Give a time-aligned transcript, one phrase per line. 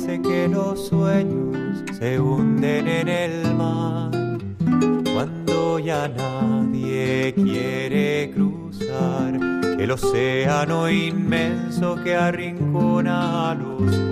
[0.00, 4.10] Parece que los sueños se hunden en el mar,
[5.12, 9.34] cuando ya nadie quiere cruzar
[9.78, 14.09] el océano inmenso que arrincona a los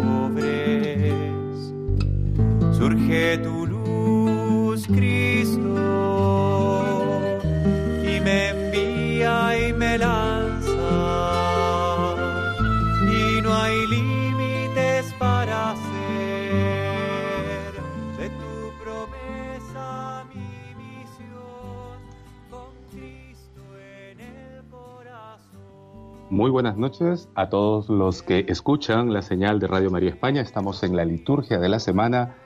[26.31, 30.43] Muy buenas noches a todos los que escuchan la señal de Radio María España.
[30.43, 32.37] Estamos en la liturgia de la semana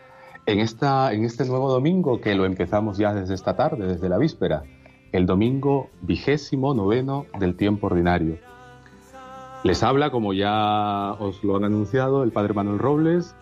[0.47, 4.19] en, esta, en este nuevo domingo que lo empezamos ya desde esta tarde, desde la
[4.19, 4.63] víspera,
[5.11, 8.39] el domingo vigésimo noveno del tiempo ordinario.
[9.65, 13.35] Les habla, como ya os lo han anunciado, el Padre Manuel Robles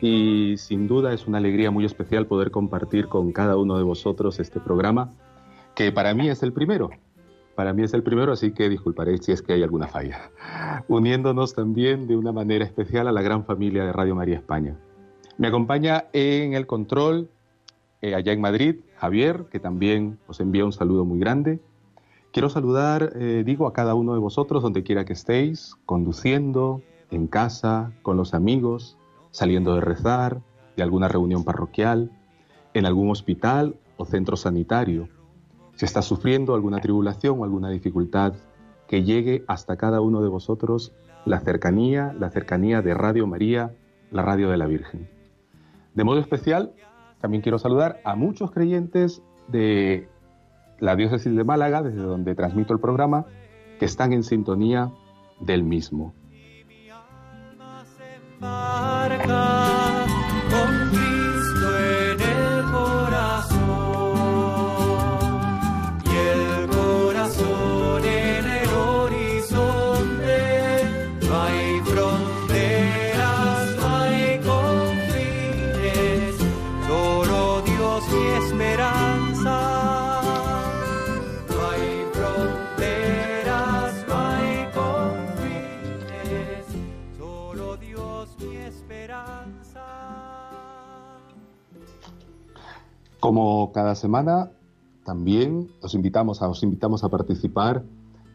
[0.00, 4.40] y sin duda es una alegría muy especial poder compartir con cada uno de vosotros
[4.40, 5.12] este programa
[5.76, 6.90] que para mí es el primero,
[7.60, 10.30] para mí es el primero, así que disculparéis si es que hay alguna falla.
[10.88, 14.78] Uniéndonos también de una manera especial a la gran familia de Radio María España.
[15.36, 17.28] Me acompaña en el control,
[18.00, 21.60] eh, allá en Madrid, Javier, que también os envía un saludo muy grande.
[22.32, 27.26] Quiero saludar, eh, digo, a cada uno de vosotros, donde quiera que estéis, conduciendo, en
[27.26, 28.96] casa, con los amigos,
[29.32, 30.40] saliendo de rezar,
[30.78, 32.10] de alguna reunión parroquial,
[32.72, 35.10] en algún hospital o centro sanitario
[35.80, 38.34] si está sufriendo alguna tribulación o alguna dificultad,
[38.86, 40.92] que llegue hasta cada uno de vosotros
[41.24, 43.74] la cercanía, la cercanía de Radio María,
[44.10, 45.08] la radio de la Virgen.
[45.94, 46.74] De modo especial,
[47.22, 50.06] también quiero saludar a muchos creyentes de
[50.80, 53.24] la diócesis de Málaga, desde donde transmito el programa,
[53.78, 54.92] que están en sintonía
[55.40, 56.12] del mismo.
[93.20, 94.50] Como cada semana,
[95.04, 96.50] también os invitamos a,
[97.10, 97.84] participar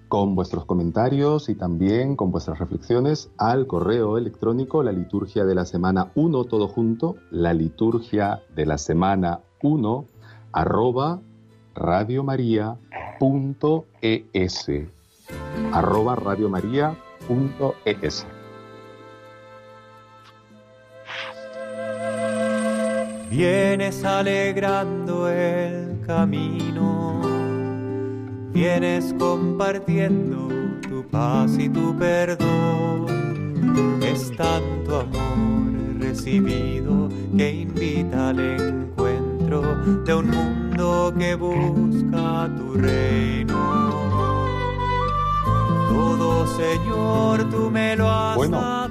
[0.07, 5.65] con vuestros comentarios y también con vuestras reflexiones al correo electrónico la liturgia de la
[5.65, 10.05] semana 1 todo junto, la liturgia de la semana 1
[10.51, 11.21] arroba
[11.73, 14.71] radiomaria.es
[15.73, 18.27] arroba radiomaria.es
[23.29, 27.21] Vienes alegrando el camino,
[28.53, 30.47] vienes compartiendo
[30.87, 33.05] tu paz y tu perdón.
[34.03, 39.61] Es tanto amor recibido que invita al encuentro
[40.05, 43.55] de un mundo que busca tu reino.
[45.89, 48.84] Todo Señor, tú me lo has dado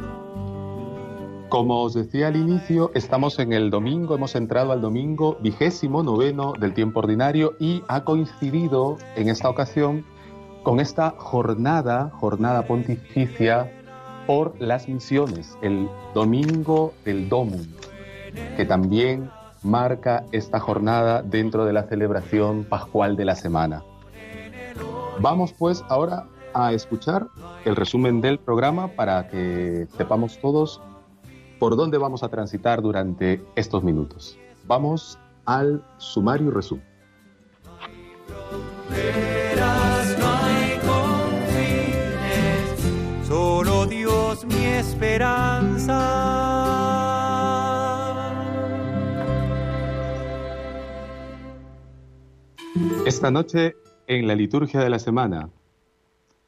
[1.54, 6.52] como os decía al inicio, estamos en el domingo, hemos entrado al domingo vigésimo noveno
[6.58, 10.04] del tiempo ordinario y ha coincidido en esta ocasión
[10.64, 13.70] con esta jornada, jornada pontificia
[14.26, 17.62] por las misiones, el domingo del Domum,
[18.56, 19.30] que también
[19.62, 23.84] marca esta jornada dentro de la celebración pascual de la semana.
[25.20, 27.28] Vamos pues ahora a escuchar
[27.64, 30.80] el resumen del programa para que sepamos todos
[31.58, 34.38] por dónde vamos a transitar durante estos minutos.
[34.66, 36.84] Vamos al sumario y resumen.
[43.26, 46.24] Solo Dios mi esperanza.
[53.06, 55.50] Esta noche en la liturgia de la semana,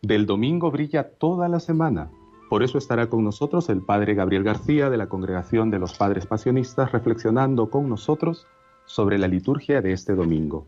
[0.02, 2.10] del domingo brilla toda la semana.
[2.48, 6.26] Por eso estará con nosotros el Padre Gabriel García de la Congregación de los Padres
[6.26, 8.46] Pasionistas reflexionando con nosotros
[8.84, 10.66] sobre la liturgia de este domingo.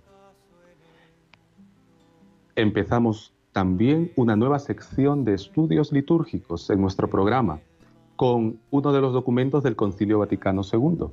[2.56, 7.60] Empezamos también una nueva sección de estudios litúrgicos en nuestro programa
[8.16, 11.06] con uno de los documentos del Concilio Vaticano II.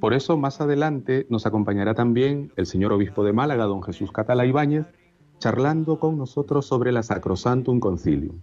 [0.00, 4.46] Por eso más adelante nos acompañará también el señor obispo de Málaga, don Jesús Catala
[4.46, 4.86] Ibáñez,
[5.38, 8.40] charlando con nosotros sobre la Sacrosantum Concilium.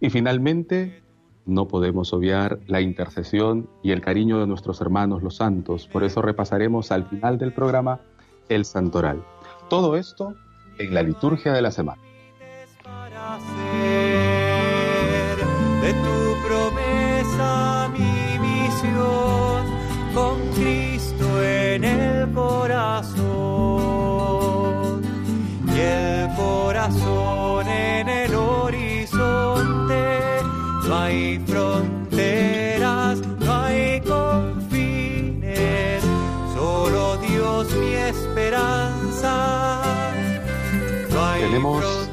[0.00, 1.02] Y finalmente,
[1.46, 5.86] no podemos obviar la intercesión y el cariño de nuestros hermanos los santos.
[5.88, 8.00] Por eso repasaremos al final del programa
[8.48, 9.22] el santoral.
[9.68, 10.34] Todo esto
[10.78, 12.00] en la liturgia de la semana.
[15.82, 19.64] De tu promesa mi misión
[20.14, 23.42] con Cristo en el corazón
[25.66, 27.53] y el corazón
[31.14, 35.52] hay fronteras, no hay confines,
[36.54, 39.80] solo Dios mi esperanza.
[41.40, 42.10] tenemos,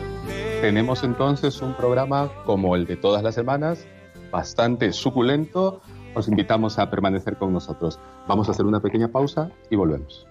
[0.62, 3.88] tenemos entonces un programa como el de todas las semanas,
[4.32, 5.82] bastante suculento.
[6.14, 7.98] Os invitamos a permanecer con nosotros.
[8.28, 10.28] Vamos a hacer una pequeña pausa y volvemos.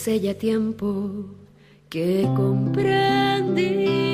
[0.00, 1.26] Hace ya tiempo
[1.90, 4.09] que comprendí,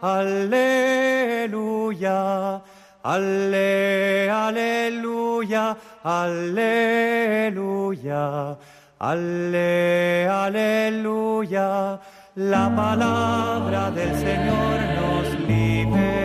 [0.00, 1.42] aleluya,
[3.02, 7.62] ale, aleluya, aleluya,
[8.98, 12.00] ale, aleluya.
[12.36, 16.19] La palabra del Señor nos liberará.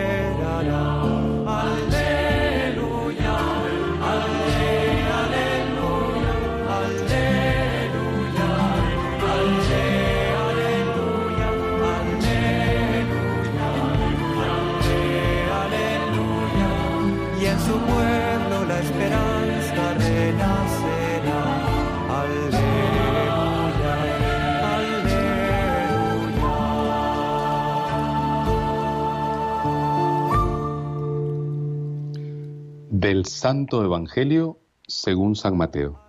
[33.06, 34.58] Del Santo Evangelio
[34.88, 36.00] según San Mateo.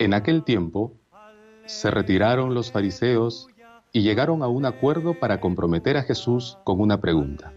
[0.00, 0.94] En aquel tiempo
[1.64, 3.46] se retiraron los fariseos
[3.92, 7.52] y llegaron a un acuerdo para comprometer a Jesús con una pregunta.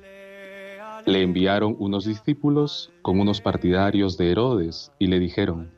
[1.08, 5.72] Le enviaron unos discípulos con unos partidarios de Herodes y le dijeron,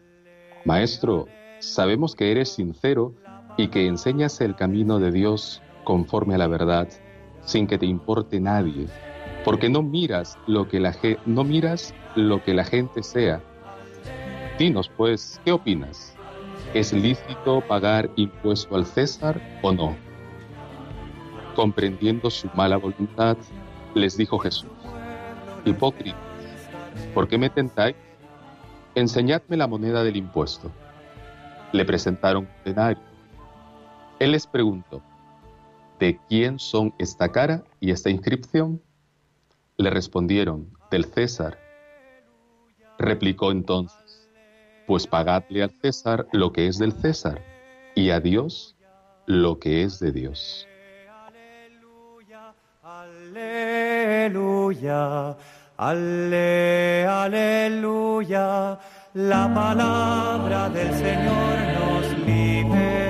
[0.65, 1.27] Maestro,
[1.59, 3.13] sabemos que eres sincero
[3.55, 6.89] y que enseñas el camino de Dios conforme a la verdad,
[7.45, 8.87] sin que te importe nadie,
[9.47, 10.93] porque no miras lo que la,
[11.25, 13.41] no miras lo que la gente sea.
[14.59, 16.13] Dinos, pues, ¿qué opinas?
[16.73, 19.95] ¿Es lícito pagar impuesto al César o no?
[21.55, 23.37] Comprendiendo su mala voluntad,
[23.95, 24.69] les dijo Jesús,
[25.63, 26.19] Hipócritas,
[27.13, 27.95] ¿por qué me tentáis?
[28.95, 30.69] Enseñadme la moneda del impuesto.
[31.71, 33.01] le presentaron un denario.
[34.19, 35.01] Él les preguntó,
[36.01, 38.81] ¿de quién son esta cara y esta inscripción?
[39.77, 41.59] Le respondieron, del César.
[42.97, 44.27] Replicó entonces,
[44.87, 47.43] pues pagadle al César lo que es del César
[47.93, 48.75] y a Dios
[49.27, 50.67] lo que es de Dios.
[52.81, 55.35] Aleluya,
[55.77, 58.79] aleluya, aleluya,
[59.13, 63.06] la palabra del Señor nos liberará.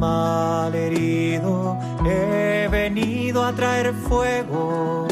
[0.00, 5.06] Mundo mal herido he venido a traer fuego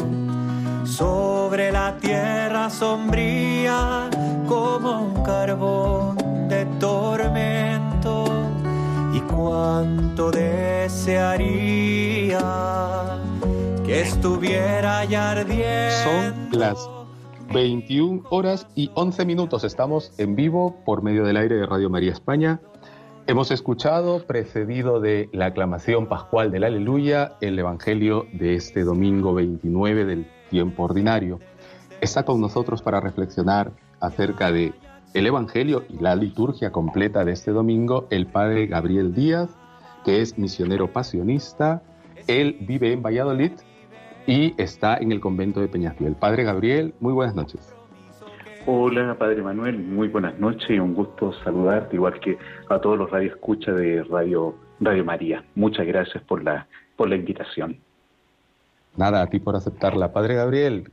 [0.83, 4.09] sobre la tierra sombría
[4.47, 6.17] como un carbón
[6.49, 8.25] de tormento
[9.13, 11.59] y cuánto desearía
[13.85, 16.03] que estuviera ya ardiendo.
[16.03, 16.89] Son las
[17.53, 19.63] 21 horas y 11 minutos.
[19.63, 22.59] Estamos en vivo por medio del aire de Radio María España.
[23.29, 30.03] Hemos escuchado, precedido de la aclamación pascual del Aleluya, el Evangelio de este domingo 29
[30.05, 31.39] del tiempo ordinario.
[32.01, 34.73] Está con nosotros para reflexionar acerca de
[35.13, 39.51] el Evangelio y la liturgia completa de este domingo el padre Gabriel Díaz,
[40.03, 41.83] que es misionero pasionista.
[42.25, 43.51] Él vive en Valladolid
[44.25, 46.15] y está en el convento de Peñafiel.
[46.15, 47.75] Padre Gabriel, muy buenas noches.
[48.71, 52.37] Hola, Padre Manuel, muy buenas noches y un gusto saludarte, igual que
[52.69, 55.43] a todos los radioescuchas de Radio, Radio María.
[55.55, 57.79] Muchas gracias por la, por la invitación.
[58.95, 60.13] Nada, a ti por aceptarla.
[60.13, 60.87] Padre Gabriel,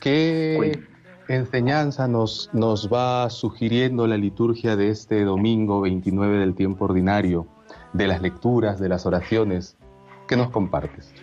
[0.00, 0.82] ¿qué
[1.28, 7.46] enseñanza nos, nos va sugiriendo la liturgia de este domingo 29 del tiempo ordinario,
[7.92, 9.76] de las lecturas, de las oraciones?
[10.26, 11.14] ¿Qué nos compartes?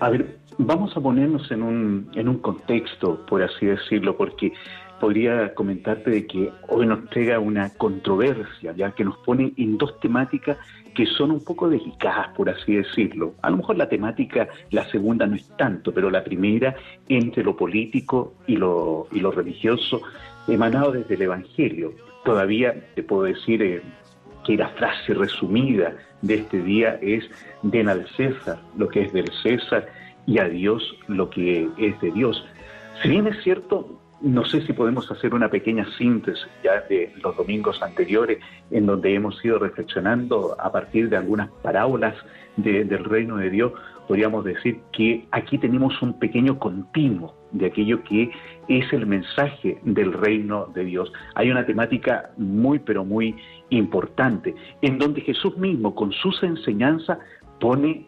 [0.00, 4.52] A ver, vamos a ponernos en un, en un contexto, por así decirlo, porque
[5.00, 9.98] podría comentarte de que hoy nos entrega una controversia, ya que nos pone en dos
[10.00, 10.56] temáticas
[10.94, 13.34] que son un poco delicadas, por así decirlo.
[13.42, 16.76] A lo mejor la temática, la segunda no es tanto, pero la primera,
[17.08, 20.02] entre lo político y lo, y lo religioso,
[20.46, 21.92] emanado desde el Evangelio.
[22.24, 23.82] Todavía te puedo decir eh,
[24.44, 27.24] que la frase resumida de este día es,
[27.62, 29.86] den al César lo que es del César
[30.26, 32.44] y a Dios lo que es de Dios.
[33.02, 37.36] Si bien es cierto, no sé si podemos hacer una pequeña síntesis ya de los
[37.36, 38.38] domingos anteriores
[38.70, 42.14] en donde hemos ido reflexionando a partir de algunas parábolas
[42.56, 43.72] del reino de Dios.
[44.08, 48.30] Podríamos decir que aquí tenemos un pequeño continuo de aquello que
[48.68, 51.12] es el mensaje del reino de Dios.
[51.34, 53.36] Hay una temática muy, pero muy
[53.70, 57.18] importante, en donde Jesús mismo con sus enseñanzas
[57.60, 58.06] pone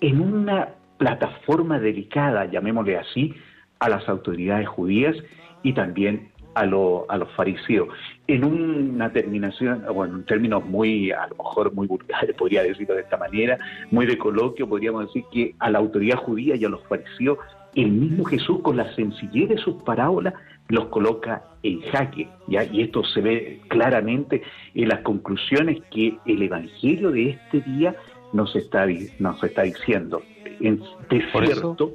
[0.00, 0.68] en una
[1.00, 3.34] plataforma delicada, llamémosle así,
[3.78, 5.16] a las autoridades judías
[5.62, 7.88] y también a, a los fariseos.
[8.26, 13.00] En una terminación, bueno, en términos muy, a lo mejor muy vulgares, podría decirlo de
[13.00, 13.56] esta manera,
[13.90, 17.38] muy de coloquio, podríamos decir que a la autoridad judía y a los fariseos,
[17.74, 20.34] el mismo Jesús, con la sencillez de sus parábolas,
[20.68, 22.28] los coloca en jaque.
[22.46, 22.62] ¿ya?
[22.64, 24.42] Y esto se ve claramente
[24.74, 27.96] en las conclusiones que el Evangelio de este día
[28.32, 28.86] nos está,
[29.18, 30.22] nos está diciendo.
[30.60, 31.92] En, de cierto,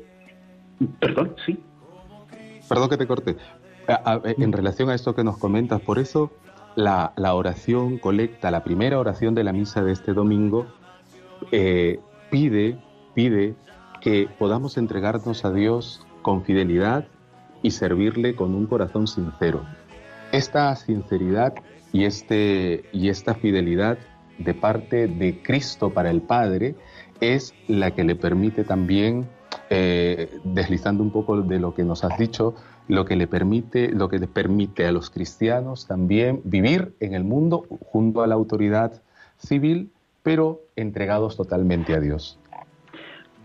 [1.00, 1.60] perdón, sí.
[2.68, 3.36] Perdón que te corte.
[4.24, 6.32] en relación a esto que nos comentas, por eso
[6.76, 10.66] la, oración colecta, la primera oración de la misa de este domingo,
[11.52, 12.00] eh,
[12.32, 12.78] pide,
[13.14, 13.56] pide
[14.02, 17.08] que podamos entregarnos a Dios con fidelidad
[17.62, 19.66] y servirle con un corazón sincero.
[20.32, 21.54] Esta sinceridad
[21.94, 23.98] y, este, y esta fidelidad
[24.38, 26.76] de parte de Cristo para el Padre
[27.22, 29.28] es la que le permite también
[29.70, 32.56] eh, deslizando un poco de lo que nos has dicho,
[32.88, 37.24] lo que le permite, lo que le permite a los cristianos también vivir en el
[37.24, 39.02] mundo junto a la autoridad
[39.38, 39.90] civil,
[40.24, 42.40] pero entregados totalmente a Dios.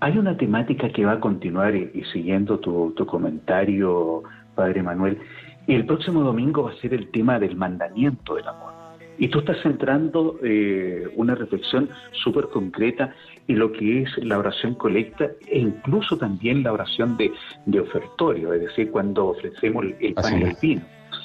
[0.01, 4.23] Hay una temática que va a continuar y, siguiendo tu, tu, comentario,
[4.55, 5.19] Padre Manuel.
[5.67, 8.80] El próximo domingo va a ser el tema del mandamiento del amor.
[9.21, 13.15] Y tú estás centrando eh, una reflexión súper concreta
[13.49, 18.63] en lo que es la oración colecta e incluso también la oración de, ofertorio, es
[18.63, 20.83] decir, cuando ofrecemos el, pan y el vino.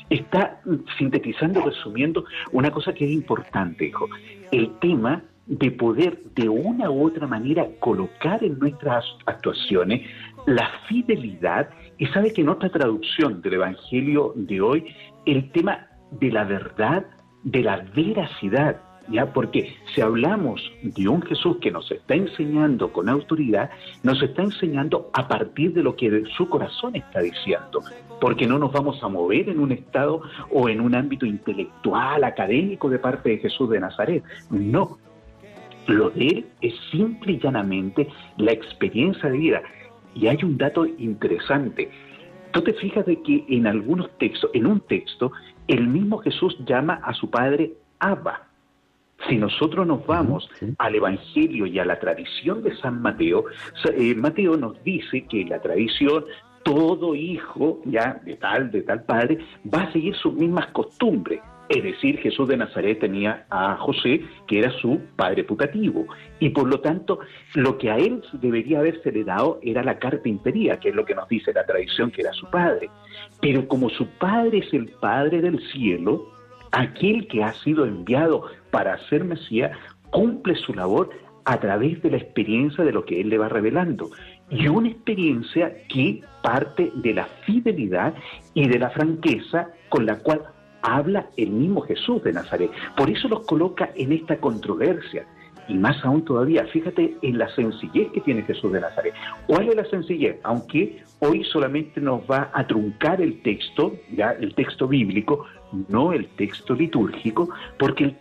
[0.10, 0.60] Está
[0.98, 4.10] sintetizando, resumiendo una cosa que es importante, hijo.
[4.52, 10.02] El tema de poder de una u otra manera colocar en nuestras actuaciones
[10.48, 14.86] la fidelidad y sabe que en otra traducción del Evangelio de hoy
[15.26, 17.06] el tema de la verdad
[17.46, 19.32] de la veracidad ¿ya?
[19.32, 23.70] Porque si hablamos de un Jesús que nos está enseñando con autoridad,
[24.04, 27.82] nos está enseñando a partir de lo que su corazón está diciendo,
[28.20, 32.90] porque no nos vamos a mover en un estado o en un ámbito intelectual, académico
[32.90, 34.24] de parte de Jesús de Nazaret.
[34.50, 34.98] No,
[35.88, 39.62] lo de él es simple y llanamente la experiencia de vida.
[40.16, 41.92] Y hay un dato interesante.
[42.56, 45.34] Tú te fijas de que en algunos textos, en un texto,
[45.68, 48.48] el mismo Jesús llama a su padre Abba.
[49.28, 53.44] Si nosotros nos vamos al Evangelio y a la tradición de San Mateo,
[53.94, 56.24] eh, Mateo nos dice que la tradición,
[56.64, 61.42] todo hijo ya de tal, de tal padre, va a seguir sus mismas costumbres.
[61.70, 66.06] Es decir, Jesús de Nazaret tenía a José, que era su padre putativo,
[66.40, 67.20] y por lo tanto
[67.56, 70.16] lo que a él debería haberse le dado era la carta
[70.80, 72.90] que es lo que nos dice la tradición que era su padre.
[73.42, 76.32] Pero como su padre es el Padre del cielo,
[76.72, 79.78] aquel que ha sido enviado para ser Mesías,
[80.12, 81.10] cumple su labor
[81.46, 84.10] a través de la experiencia de lo que él le va revelando.
[84.50, 88.14] Y una experiencia que parte de la fidelidad
[88.54, 90.42] y de la franqueza con la cual
[90.86, 92.72] habla el mismo Jesús de Nazaret.
[92.96, 95.26] Por eso los coloca en esta controversia.
[95.68, 99.16] Y más aún todavía, fíjate en la sencillez que tiene Jesús de Nazaret.
[99.48, 100.38] ¿Cuál es la sencillez?
[100.44, 105.46] Aunque hoy solamente nos va a truncar el texto, ya el texto bíblico,
[105.90, 107.50] no el texto litúrgico,
[107.80, 108.18] porque el,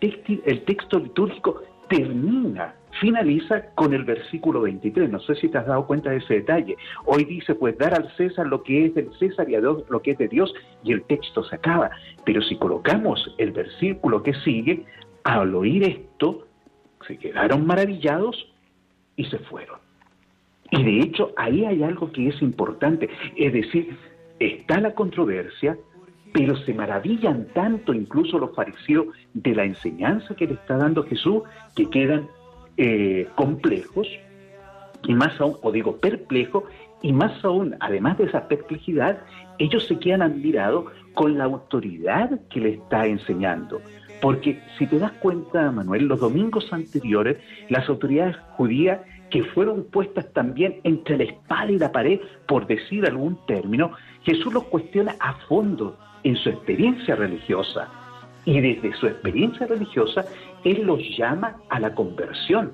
[0.47, 5.11] el texto litúrgico termina finaliza con el versículo 23.
[5.11, 6.77] No sé si te has dado cuenta de ese detalle.
[7.07, 10.01] Hoy dice, pues dar al César lo que es del César y a Dios lo
[10.03, 11.91] que es de Dios, y el texto se acaba.
[12.25, 14.85] Pero si colocamos el versículo que sigue,
[15.25, 16.47] al oír esto,
[17.07, 18.53] se quedaron maravillados
[19.17, 19.79] y se fueron.
[20.71, 23.09] Y de hecho, ahí hay algo que es importante.
[23.37, 23.97] Es decir,
[24.39, 25.77] está la controversia,
[26.33, 31.43] pero se maravillan tanto incluso los fariseos de la enseñanza que le está dando Jesús,
[31.77, 32.29] que quedan
[32.77, 34.09] eh, complejos,
[35.07, 36.65] y más aún, o digo perplejos,
[37.03, 39.19] y más aún, además de esa perplejidad,
[39.59, 43.81] ellos se quedan admirados con la autoridad que le está enseñando.
[44.21, 47.37] Porque si te das cuenta, Manuel, los domingos anteriores,
[47.69, 53.05] las autoridades judías que fueron puestas también entre la espada y la pared, por decir
[53.05, 57.89] algún término, Jesús los cuestiona a fondo en su experiencia religiosa.
[58.47, 60.25] Y desde su experiencia religiosa,
[60.65, 62.73] Él los llama a la conversión.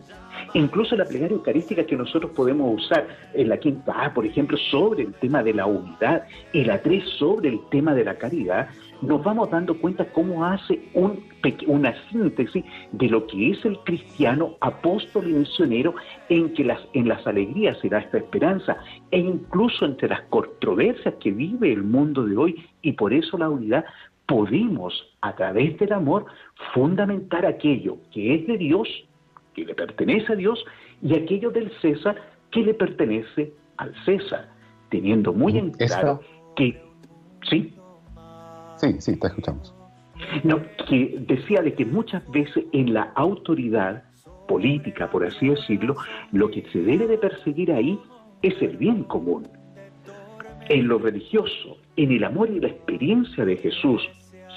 [0.54, 5.12] Incluso la plegaria eucarística que nosotros podemos usar en la quinta por ejemplo, sobre el
[5.14, 8.68] tema de la unidad, y la tres sobre el tema de la caridad,
[9.02, 11.24] nos vamos dando cuenta cómo hace un,
[11.66, 15.94] una síntesis de lo que es el cristiano apóstol y misionero
[16.28, 18.76] en que las, en las alegrías se da esta esperanza
[19.10, 23.48] e incluso entre las controversias que vive el mundo de hoy y por eso la
[23.48, 23.84] unidad
[24.30, 26.24] podemos a través del amor
[26.72, 28.88] fundamentar aquello que es de Dios,
[29.54, 30.64] que le pertenece a Dios,
[31.02, 32.14] y aquello del César
[32.52, 34.48] que le pertenece al César,
[34.88, 36.20] teniendo muy en claro
[36.54, 36.80] que...
[37.50, 37.74] ¿Sí?
[38.76, 39.74] Sí, sí, te escuchamos.
[40.44, 44.04] No, que decía de que muchas veces en la autoridad
[44.46, 45.96] política, por así decirlo,
[46.30, 47.98] lo que se debe de perseguir ahí
[48.42, 49.48] es el bien común.
[50.68, 54.08] En lo religioso, en el amor y la experiencia de Jesús,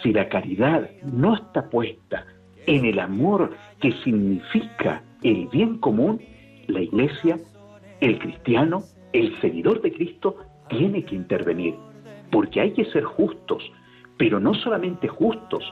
[0.04, 2.26] si la caridad no está puesta
[2.68, 6.22] en el amor que significa el bien común,
[6.68, 7.40] la iglesia,
[8.02, 10.36] el cristiano, el seguidor de Cristo,
[10.70, 11.76] tiene que intervenir,
[12.32, 13.64] porque hay que ser justos,
[14.18, 15.64] pero no solamente justos,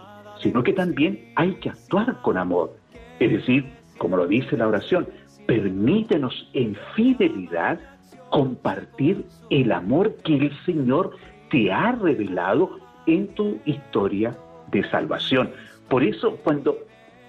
[0.41, 2.75] sino que también hay que actuar con amor.
[3.19, 3.65] Es decir,
[3.97, 5.07] como lo dice la oración,
[5.45, 7.79] permítenos en fidelidad
[8.29, 11.11] compartir el amor que el Señor
[11.49, 14.35] te ha revelado en tu historia
[14.71, 15.51] de salvación.
[15.89, 16.77] Por eso cuando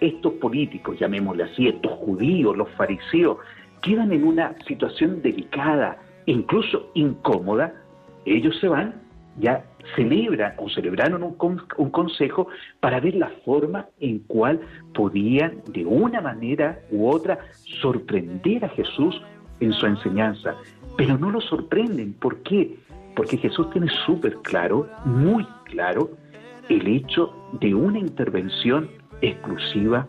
[0.00, 3.38] estos políticos, llamémosle así, estos judíos, los fariseos,
[3.82, 7.74] quedan en una situación delicada, incluso incómoda,
[8.24, 8.94] ellos se van,
[9.38, 9.64] ya
[9.96, 12.48] celebran o celebraron un, consejo
[12.80, 14.60] para ver la forma en cual
[14.94, 17.38] podían de una manera u otra
[17.80, 19.20] sorprender a Jesús
[19.60, 20.54] en su enseñanza.
[20.96, 22.12] Pero no lo sorprenden.
[22.14, 22.76] ¿Por qué?
[23.16, 26.10] Porque Jesús tiene súper claro, muy claro,
[26.68, 28.88] el hecho de una intervención
[29.20, 30.06] exclusiva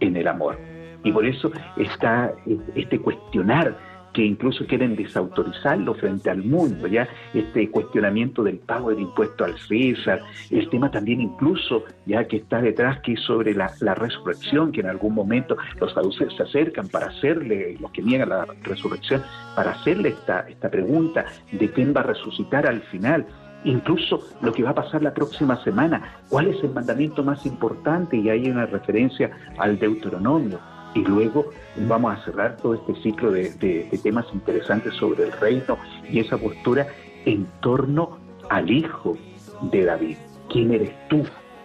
[0.00, 0.58] en el amor.
[1.04, 2.34] Y por eso está
[2.74, 3.76] este cuestionar
[4.12, 9.58] que incluso quieren desautorizarlo frente al mundo, ya este cuestionamiento del pago del impuesto al
[9.58, 14.80] César, el tema también incluso ya que está detrás que es sobre la, resurrección, que
[14.80, 19.22] en algún momento los saduceos se acercan para hacerle, los que niegan la resurrección,
[19.54, 23.26] para hacerle esta, esta pregunta de quién va a resucitar al final.
[23.66, 28.16] Incluso lo que va a pasar la próxima semana, cuál es el mandamiento más importante,
[28.16, 30.58] y hay una referencia al Deuteronomio.
[30.94, 31.50] Y luego
[31.86, 35.76] vamos a cerrar todo este ciclo de, temas interesantes sobre el reino
[36.10, 36.86] y esa postura
[37.26, 39.18] en torno al Hijo
[39.70, 40.16] de David.
[40.48, 41.22] ¿Quién eres tú?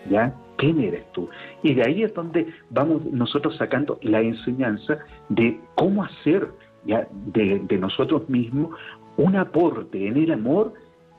[0.10, 0.34] ¿Ya?
[0.58, 1.30] ¿Quién eres tú?
[1.64, 4.98] Y de ahí es donde vamos nosotros sacando la enseñanza
[5.30, 6.50] de cómo hacer
[6.84, 8.72] de, nosotros mismos
[9.18, 10.74] un aporte en el amor,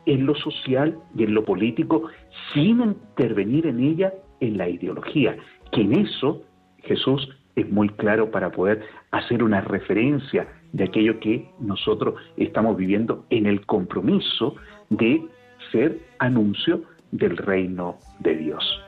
[0.06, 2.04] en lo social y en lo político,
[2.52, 5.36] sin intervenir en ella en la ideología,
[5.70, 6.42] que en eso
[6.78, 13.24] Jesús es muy claro para poder hacer una referencia de aquello que nosotros estamos viviendo
[13.30, 14.56] en el compromiso
[14.90, 15.22] de
[15.70, 18.82] ser anuncio del reino de Dios.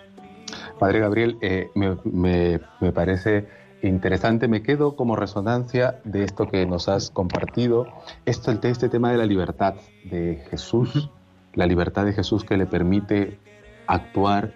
[0.78, 2.58] Padre Gabriel, eh, me,
[2.92, 3.46] parece
[3.88, 7.86] interesante, me quedo como resonancia de esto que nos has compartido,
[8.24, 11.10] esto, este tema de la libertad de Jesús,
[11.54, 13.38] la libertad de Jesús que le permite
[13.86, 14.54] actuar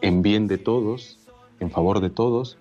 [0.00, 1.18] en bien de todos,
[1.60, 2.58] en favor de todos,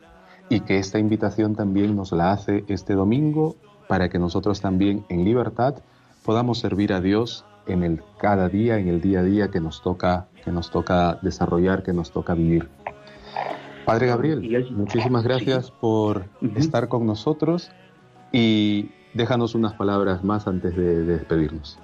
[0.49, 3.55] y que esta invitación también nos la hace este domingo
[3.87, 5.75] para que nosotros también en libertad
[6.23, 9.81] podamos servir a Dios en el cada día, en el día a día que nos
[9.81, 12.69] toca, que nos toca desarrollar, que nos toca vivir.
[13.85, 16.23] Padre Gabriel, muchísimas gracias por
[16.55, 17.69] estar con nosotros
[18.31, 21.79] y déjanos unas palabras más antes de, despedirnos.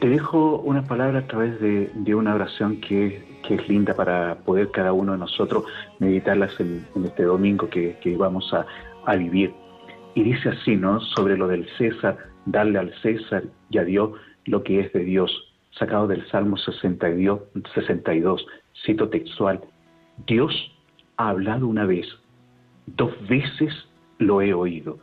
[0.00, 4.92] Te dejo unas palabras a través de, una oración que, es linda para poder cada
[4.92, 5.64] uno de nosotros
[5.98, 8.66] meditarlas en, este domingo que, que vamos a,
[9.06, 9.54] a, vivir.
[10.14, 11.00] Y dice así, ¿no?
[11.00, 12.16] Sobre lo del César,
[12.46, 14.12] darle al César y a Dios
[14.44, 15.30] lo que es de Dios,
[15.78, 17.40] sacado del Salmo 62,
[17.74, 18.46] 62
[18.84, 19.60] cito textual,
[20.26, 20.73] Dios
[21.16, 22.06] ha hablado una vez,
[22.86, 23.72] dos veces
[24.18, 24.98] lo he oído,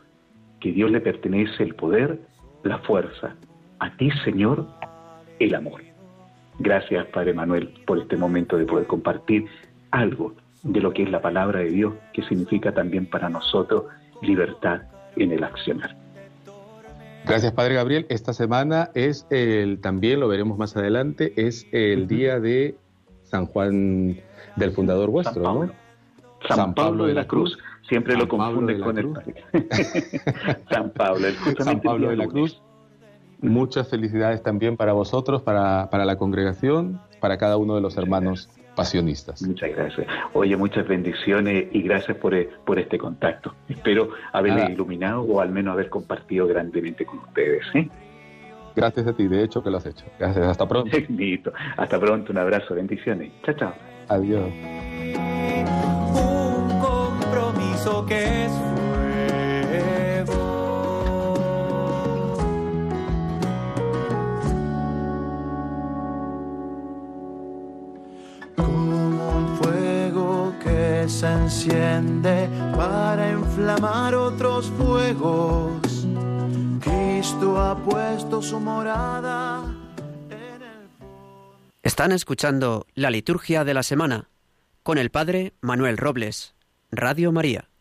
[0.60, 2.20] que Dios le pertenece el poder,
[2.62, 3.34] la fuerza,
[3.78, 4.66] a ti Señor,
[5.38, 5.82] el amor.
[6.58, 9.46] Gracias Padre Manuel por este momento de poder compartir
[9.90, 13.84] algo de lo que es la palabra de Dios, que significa también para nosotros
[14.20, 14.82] libertad
[15.16, 15.96] en el accionar.
[17.24, 18.06] Gracias, Padre Gabriel.
[18.08, 22.76] Esta semana es el, también lo veremos más adelante, es el día de
[23.22, 24.16] San Juan
[24.56, 25.81] del fundador vuestro, ¿no?
[26.48, 27.58] San, Pablo, de la Cruz.
[27.88, 29.12] Siempre lo confunden con el
[30.70, 31.26] San Pablo,
[31.58, 32.60] San Pablo de la Cruz.
[33.40, 38.48] Muchas felicidades también para vosotros, para, para la congregación, para cada uno de los hermanos
[38.74, 39.42] pasionistas.
[39.42, 40.06] Muchas gracias.
[40.32, 43.54] Oye, muchas bendiciones y gracias por, eh, por este contacto.
[43.68, 47.64] Espero haberle iluminado o al menos haber compartido grandemente con ustedes.
[47.74, 47.88] ¿eh?
[48.74, 50.04] Gracias a ti, de hecho que lo has hecho.
[50.18, 50.96] Gracias, hasta pronto.
[51.76, 53.32] Hasta pronto, un abrazo, bendiciones.
[53.44, 53.74] Chao, chao.
[54.08, 54.81] Adiós.
[57.84, 58.52] Compromiso que es
[71.08, 76.06] se enciende para inflamar otros fuegos.
[76.80, 79.62] Cristo ha puesto su morada
[80.30, 80.88] en el...
[81.82, 84.30] Están escuchando la liturgia de la semana
[84.82, 86.54] con el Padre Manuel Robles,
[86.90, 87.71] Radio María.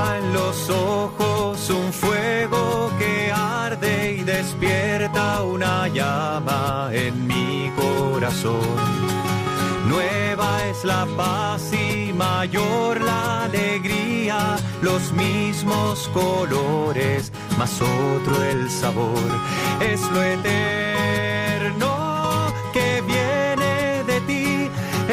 [0.00, 8.78] En los ojos un fuego que arde y despierta una llama en mi corazón.
[9.88, 19.28] Nueva es la paz y mayor la alegría, los mismos colores, más otro el sabor.
[19.80, 21.92] Es lo eterno
[22.72, 24.70] que viene de ti,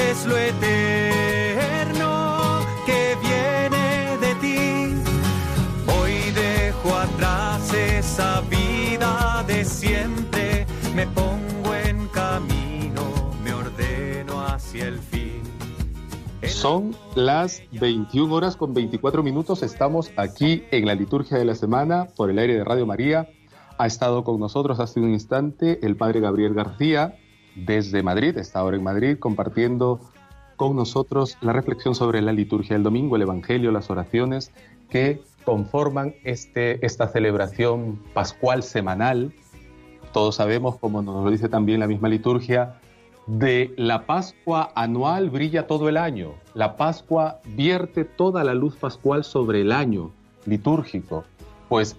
[0.10, 1.07] es lo eterno
[16.58, 19.62] Son las 21 horas con 24 minutos.
[19.62, 23.30] Estamos aquí en la liturgia de la semana por el aire de Radio María.
[23.78, 27.16] Ha estado con nosotros hace un instante el padre Gabriel García
[27.56, 30.00] desde Madrid, está ahora en Madrid compartiendo
[30.56, 34.52] con nosotros la reflexión sobre la liturgia del domingo, el Evangelio, las oraciones
[34.90, 39.32] que conforman este, esta celebración pascual semanal.
[40.12, 42.80] Todos sabemos, como nos lo dice también la misma liturgia,
[43.28, 46.34] de la Pascua anual brilla todo el año.
[46.54, 50.12] La Pascua vierte toda la luz pascual sobre el año
[50.46, 51.26] litúrgico.
[51.68, 51.98] Pues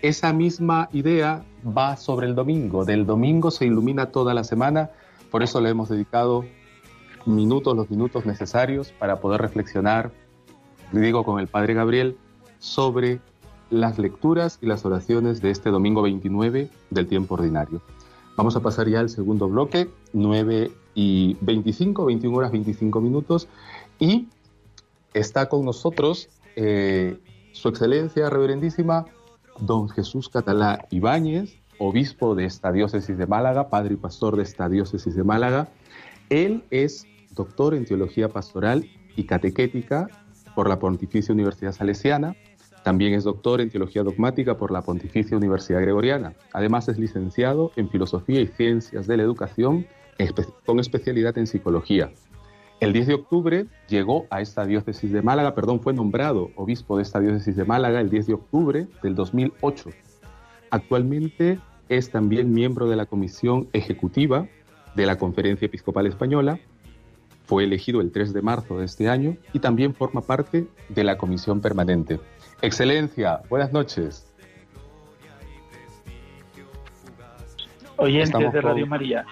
[0.00, 2.86] esa misma idea va sobre el domingo.
[2.86, 4.90] Del domingo se ilumina toda la semana.
[5.30, 6.44] Por eso le hemos dedicado
[7.26, 10.10] minutos, los minutos necesarios para poder reflexionar,
[10.92, 12.16] le digo con el Padre Gabriel,
[12.58, 13.20] sobre
[13.68, 17.82] las lecturas y las oraciones de este domingo 29 del tiempo ordinario.
[18.40, 23.48] Vamos a pasar ya al segundo bloque, 9 y 25, 21 horas 25 minutos,
[23.98, 24.28] y
[25.12, 27.18] está con nosotros eh,
[27.52, 29.04] Su Excelencia Reverendísima
[29.58, 34.70] Don Jesús Catalá Ibáñez, obispo de esta diócesis de Málaga, padre y pastor de esta
[34.70, 35.68] diócesis de Málaga.
[36.30, 40.08] Él es doctor en teología pastoral y catequética
[40.54, 42.34] por la Pontificia Universidad Salesiana.
[42.84, 46.34] También es doctor en teología dogmática por la Pontificia Universidad Gregoriana.
[46.52, 49.86] Además es licenciado en filosofía y ciencias de la educación
[50.66, 52.10] con especialidad en psicología.
[52.80, 57.02] El 10 de octubre llegó a esta diócesis de Málaga, perdón, fue nombrado obispo de
[57.02, 59.90] esta diócesis de Málaga el 10 de octubre del 2008.
[60.70, 61.58] Actualmente
[61.90, 64.46] es también miembro de la comisión ejecutiva
[64.94, 66.58] de la Conferencia Episcopal Española.
[67.44, 71.18] Fue elegido el 3 de marzo de este año y también forma parte de la
[71.18, 72.20] comisión permanente.
[72.62, 74.26] Excelencia, buenas noches.
[77.96, 79.24] Oyentes de Radio María.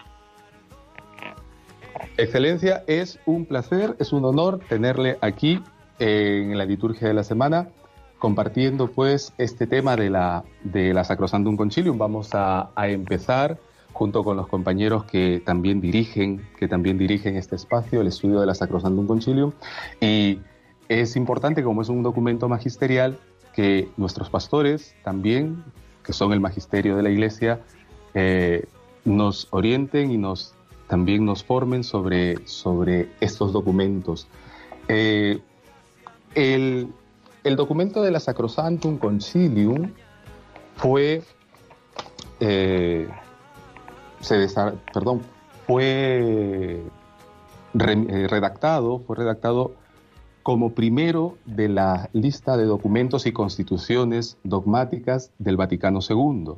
[2.16, 5.62] Excelencia, es un placer, es un honor tenerle aquí
[5.98, 7.68] en la liturgia de la semana
[8.18, 11.98] compartiendo pues este tema de la, de la Sacrosantum Concilium.
[11.98, 13.58] Vamos a, empezar
[13.92, 18.46] junto con los compañeros que también dirigen, que también dirigen este espacio, el estudio de
[18.46, 19.52] la Sacrosantum Concilium.
[20.00, 20.40] Y
[20.88, 23.18] es importante, como es un documento magisterial,
[23.54, 25.64] que nuestros pastores también,
[26.02, 27.60] que son el magisterio de la Iglesia,
[28.14, 28.66] eh,
[29.04, 30.54] nos orienten y nos
[30.88, 34.26] también nos formen sobre, sobre estos documentos.
[34.88, 35.38] Eh,
[36.34, 36.92] el,
[37.56, 39.92] documento de la Sacrosantum Concilium
[40.76, 41.22] fue,
[42.40, 43.08] eh,
[44.92, 45.20] perdón,
[45.66, 46.82] fue
[47.74, 49.74] redactado, fue redactado
[50.48, 56.54] como primero de la lista de documentos y constituciones dogmáticas del Vaticano II.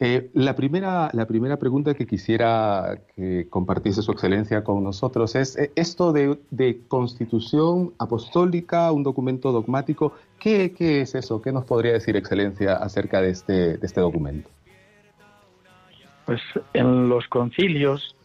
[0.00, 5.54] Eh, la, primera, la primera pregunta que quisiera que compartiese Su Excelencia con nosotros es
[5.58, 11.42] eh, esto de, constitución apostólica, un documento dogmático, ¿qué, es eso?
[11.42, 14.48] ¿Qué nos podría decir Excelencia acerca de este, de este documento?
[16.24, 16.40] Pues
[16.72, 18.16] en los concilios,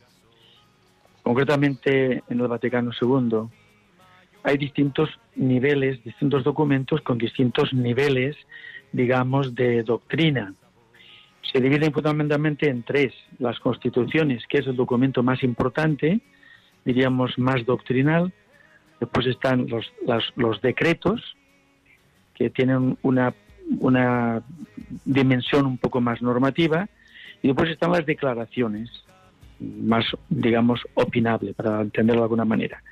[1.21, 3.49] concretamente en el Vaticano II,
[4.49, 8.35] hay distintos niveles, distintos documentos con distintos niveles,
[8.91, 10.53] digamos, de doctrina
[11.51, 13.13] se dividen fundamentalmente en tres.
[13.39, 16.19] Las constituciones, que es el documento más importante,
[16.85, 18.33] diríamos más doctrinal.
[18.99, 19.91] Después están los,
[20.35, 21.35] los decretos,
[22.35, 23.33] que tienen una,
[23.79, 24.43] una
[25.05, 26.87] dimensión un poco más normativa.
[27.41, 28.89] Y después están las declaraciones,
[29.59, 32.83] más, digamos, opinable, para entenderlo de alguna manera.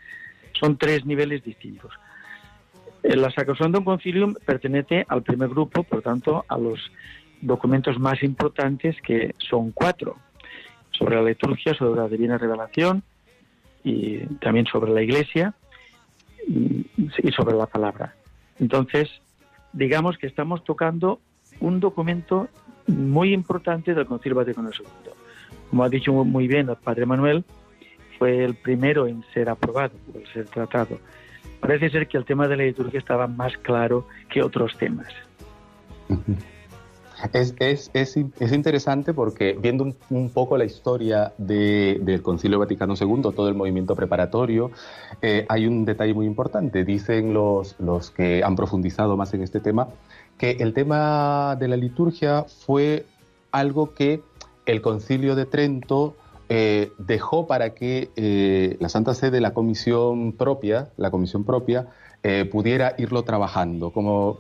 [0.60, 1.92] Son tres niveles distintos.
[3.04, 6.92] La Sacrosantum Concilium pertenece al primer grupo, por tanto, a los
[7.42, 10.18] documentos más importantes que son cuatro,
[10.92, 13.04] sobre la liturgia, sobre la divina revelación
[13.84, 15.54] y también sobre la iglesia
[16.48, 16.86] y,
[17.32, 18.16] sobre la palabra.
[18.60, 19.10] Entonces,
[19.74, 21.20] digamos que estamos tocando
[21.60, 22.48] un documento
[22.88, 25.12] muy importante del Concilio Vaticano II.
[25.70, 27.44] Como ha dicho muy bien el Padre Manuel,
[28.18, 31.00] fue el primero en ser aprobado, en ser tratado.
[31.60, 35.08] Parece ser que el tema de la liturgia estaba más claro que otros temas.
[37.34, 43.22] Es, es, es, es, interesante porque viendo un, poco la historia del Concilio Vaticano II,
[43.36, 44.70] todo el movimiento preparatorio,
[45.24, 46.86] eh, hay un detalle muy importante.
[46.86, 49.88] Dicen los, los que han profundizado más en este tema
[50.38, 53.06] que el tema de la liturgia fue
[53.52, 54.22] algo que
[54.68, 56.16] el Concilio de Trento
[56.50, 61.88] eh, dejó para que eh, la Santa Sede, la comisión propia, la comisión propia,
[62.52, 63.94] pudiera irlo trabajando.
[63.94, 64.38] Como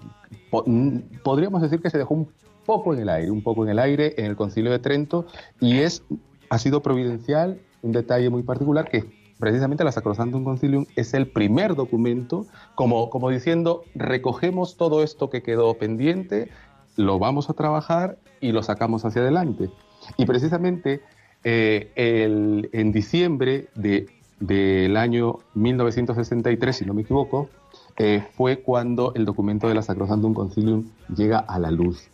[1.23, 2.27] podríamos decir que se dejó un
[2.67, 5.25] poco en el aire, un poco en el aire en el Concilio de Trento
[5.61, 6.03] y es,
[6.49, 9.05] ha sido providencial, un detalle muy particular que
[9.39, 15.41] precisamente la Sacrosantum Concilium es el primer documento como, como diciendo recogemos todo esto que
[15.41, 16.49] quedó pendiente,
[16.97, 19.69] lo vamos a trabajar y lo sacamos hacia adelante.
[20.17, 21.01] Y precisamente
[21.49, 24.09] eh, el, en diciembre de,
[24.41, 27.47] del año 1963, si no me equivoco,
[27.95, 32.09] eh, fue cuando el documento de la Sacrosantum Concilium llega a la luz.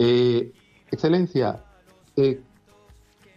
[0.00, 0.50] Eh,
[0.90, 1.62] excelencia,
[2.16, 2.40] ¿qué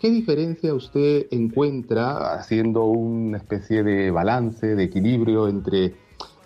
[0.01, 5.93] diferencia usted encuentra haciendo una especie de balance, de equilibrio entre,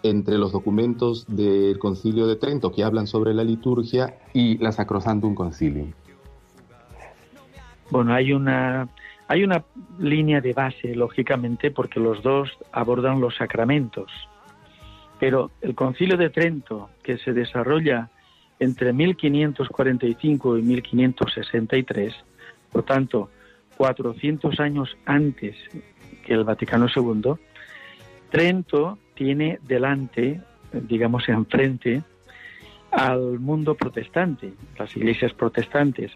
[0.03, 5.33] entre los documentos del Concilio de Trento que hablan sobre la liturgia y la Sacrosantum
[5.33, 5.93] Concilium?
[7.91, 8.87] Bueno, hay una,
[9.27, 9.63] hay una
[9.99, 14.09] línea de base, lógicamente, porque los dos abordan los sacramentos.
[15.19, 18.09] Pero el Concilio de Trento, que se desarrolla
[18.59, 22.15] entre 1545 y 1563,
[22.71, 23.29] por tanto,
[23.77, 25.55] 400 años antes
[26.25, 27.33] que el Vaticano II,
[28.29, 30.39] Trento tiene delante,
[30.71, 32.03] digamos, enfrente,
[32.91, 36.11] al mundo protestante, las iglesias protestantes,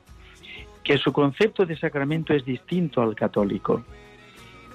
[0.85, 3.83] que su concepto de sacramento es distinto al católico.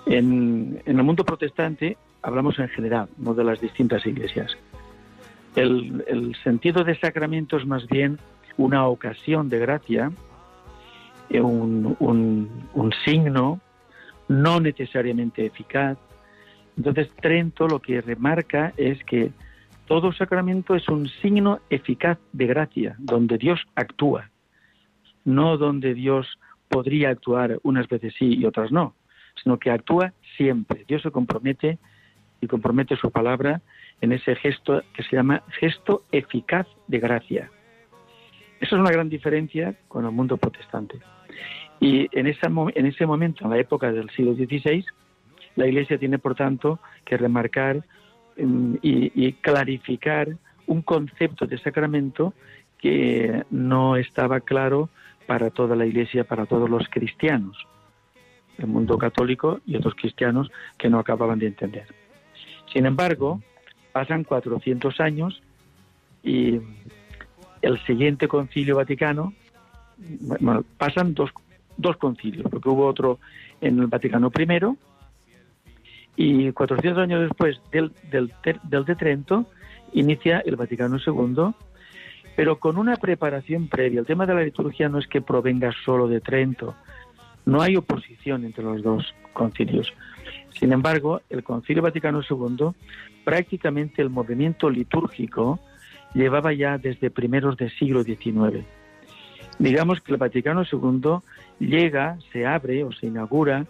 [0.07, 4.59] En, el mundo protestante hablamos en general, no de las distintas iglesias.
[5.55, 8.19] El, sentido de sacramento es más bien
[8.57, 10.11] una ocasión de gracia,
[11.31, 13.61] eh, un, un signo
[14.29, 15.97] no necesariamente eficaz.
[16.77, 19.31] Entonces Trento lo que remarca es que
[19.87, 24.31] todo sacramento es un signo eficaz de gracia, donde Dios actúa,
[25.35, 26.39] no donde Dios
[26.69, 28.95] podría actuar unas veces sí y otras no
[29.43, 30.85] sino que actúa siempre.
[30.87, 31.79] Dios se compromete
[32.41, 33.61] y compromete su palabra
[34.01, 37.51] en ese gesto que se llama gesto eficaz de gracia.
[38.61, 40.99] Esa es una gran diferencia con el mundo protestante.
[41.81, 44.85] Y en, en ese momento, en la época del siglo XVI,
[45.57, 47.83] la Iglesia tiene, por tanto, que remarcar
[48.37, 50.29] mm, y clarificar
[50.67, 52.35] un concepto de sacramento
[52.79, 54.91] que no estaba claro
[55.31, 57.57] para toda la Iglesia, para todos los cristianos
[58.59, 61.87] el mundo católico y otros cristianos que no acababan de entender.
[62.73, 63.41] Sin embargo,
[63.93, 65.41] pasan 400 años
[66.25, 66.61] y
[67.63, 69.33] el siguiente concilio vaticano,
[70.41, 71.31] bueno, pasan dos,
[71.77, 73.21] dos concilios, porque hubo otro
[73.61, 74.59] en el Vaticano I
[76.17, 78.33] y 400 años después del, del,
[78.65, 79.47] del de Trento
[79.93, 81.55] inicia el Vaticano II,
[82.37, 84.01] pero con una preparación previa.
[84.01, 86.75] El tema de la liturgia no es que provenga solo de Trento,
[87.47, 89.93] no hay oposición entre los dos concilios.
[90.51, 92.71] Sin embargo, el Concilio Vaticano II,
[93.25, 95.59] prácticamente el movimiento litúrgico
[96.15, 98.65] llevaba ya desde primeros del siglo XIX.
[99.59, 101.19] Digamos que el Vaticano II
[101.59, 103.67] llega, se abre o se inaugura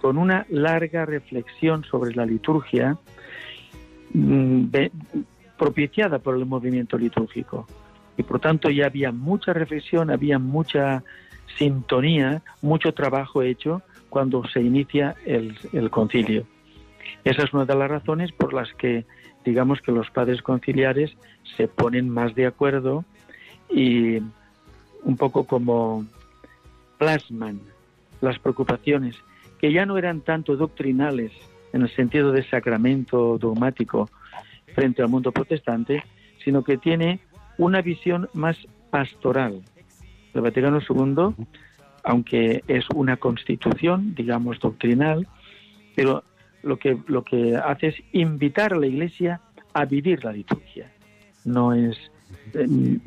[0.00, 2.96] con una larga reflexión sobre la liturgia
[4.12, 4.66] mm,
[5.58, 7.66] propiciada por el movimiento litúrgico.
[8.16, 11.02] Y por tanto ya había mucha reflexión, había mucha
[11.58, 15.56] sintonía, mucho trabajo hecho cuando se inicia el,
[15.90, 16.46] concilio.
[17.24, 19.04] Esa es una de las razones por las que
[19.44, 21.16] digamos que los padres conciliares
[21.56, 23.04] se ponen más de acuerdo
[23.70, 24.18] y
[25.02, 26.04] un poco como
[26.98, 27.60] plasman
[28.20, 29.16] las preocupaciones
[29.58, 31.32] que ya no eran tanto doctrinales
[31.72, 34.10] en el sentido de sacramento dogmático
[34.74, 36.02] frente al mundo protestante,
[36.44, 37.20] sino que tiene
[37.58, 38.56] una visión más
[38.90, 39.62] pastoral,
[40.34, 41.44] el Vaticano II,
[42.04, 45.26] aunque es una constitución, digamos, doctrinal,
[45.94, 46.22] pero
[46.62, 49.40] lo que, lo que hace es invitar a la Iglesia
[49.72, 50.90] a vivir la liturgia.
[51.44, 51.96] No es
[52.54, 52.98] eh,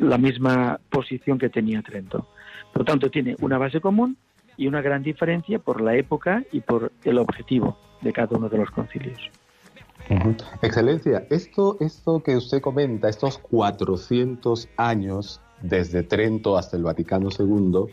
[0.00, 2.28] la misma posición que tenía Trento.
[2.72, 4.16] Por lo tanto, tiene una base común
[4.56, 8.58] y una gran diferencia por la época y por el objetivo de cada uno de
[8.58, 9.30] los concilios.
[10.60, 17.86] Excelencia, esto, esto que usted comenta, estos 400 años desde Trento hasta el Vaticano II,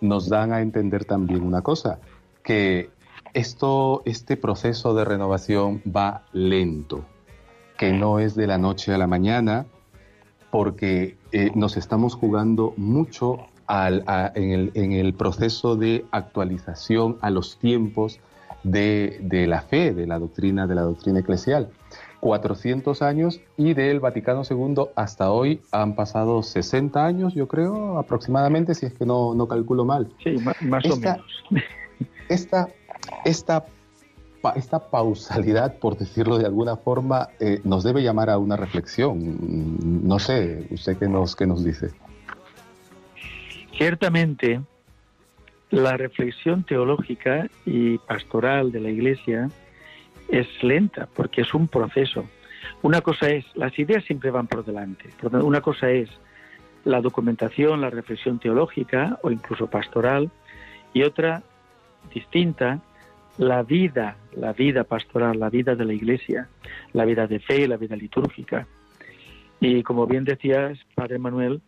[0.00, 1.98] nos dan a entender también una cosa,
[2.42, 2.90] que
[3.34, 7.04] esto, este proceso de renovación va lento,
[7.76, 9.66] que no es de la noche a la mañana,
[10.50, 13.38] porque eh, nos estamos jugando mucho
[14.34, 18.18] en, el, proceso de actualización a los tiempos
[18.62, 21.70] de, de la fe, de la doctrina, de la doctrina eclesial.
[22.20, 28.74] 400 años y del Vaticano II hasta hoy han pasado 60 años, yo creo, aproximadamente,
[28.74, 30.12] si es que no, no calculo mal.
[30.22, 31.20] Sí, más, o menos.
[32.28, 32.68] Esta,
[33.24, 33.64] esta,
[34.54, 40.06] esta pausalidad, por decirlo de alguna forma, eh, nos debe llamar a una reflexión.
[40.06, 41.90] No sé, usted qué nos, qué nos dice.
[43.76, 44.60] Ciertamente,
[45.70, 49.48] la reflexión teológica y pastoral de la Iglesia
[50.28, 52.28] es lenta porque es un proceso.
[52.82, 55.10] Una cosa es, las ideas siempre van por delante.
[55.22, 56.08] Una cosa es
[56.84, 60.30] la documentación, la reflexión teológica o incluso pastoral
[60.92, 61.42] y otra
[62.12, 62.80] distinta,
[63.38, 66.48] la vida, la vida pastoral, la vida de la iglesia,
[66.92, 68.66] la vida de fe, la vida litúrgica.
[69.60, 71.60] Y como bien decías, Padre Manuel,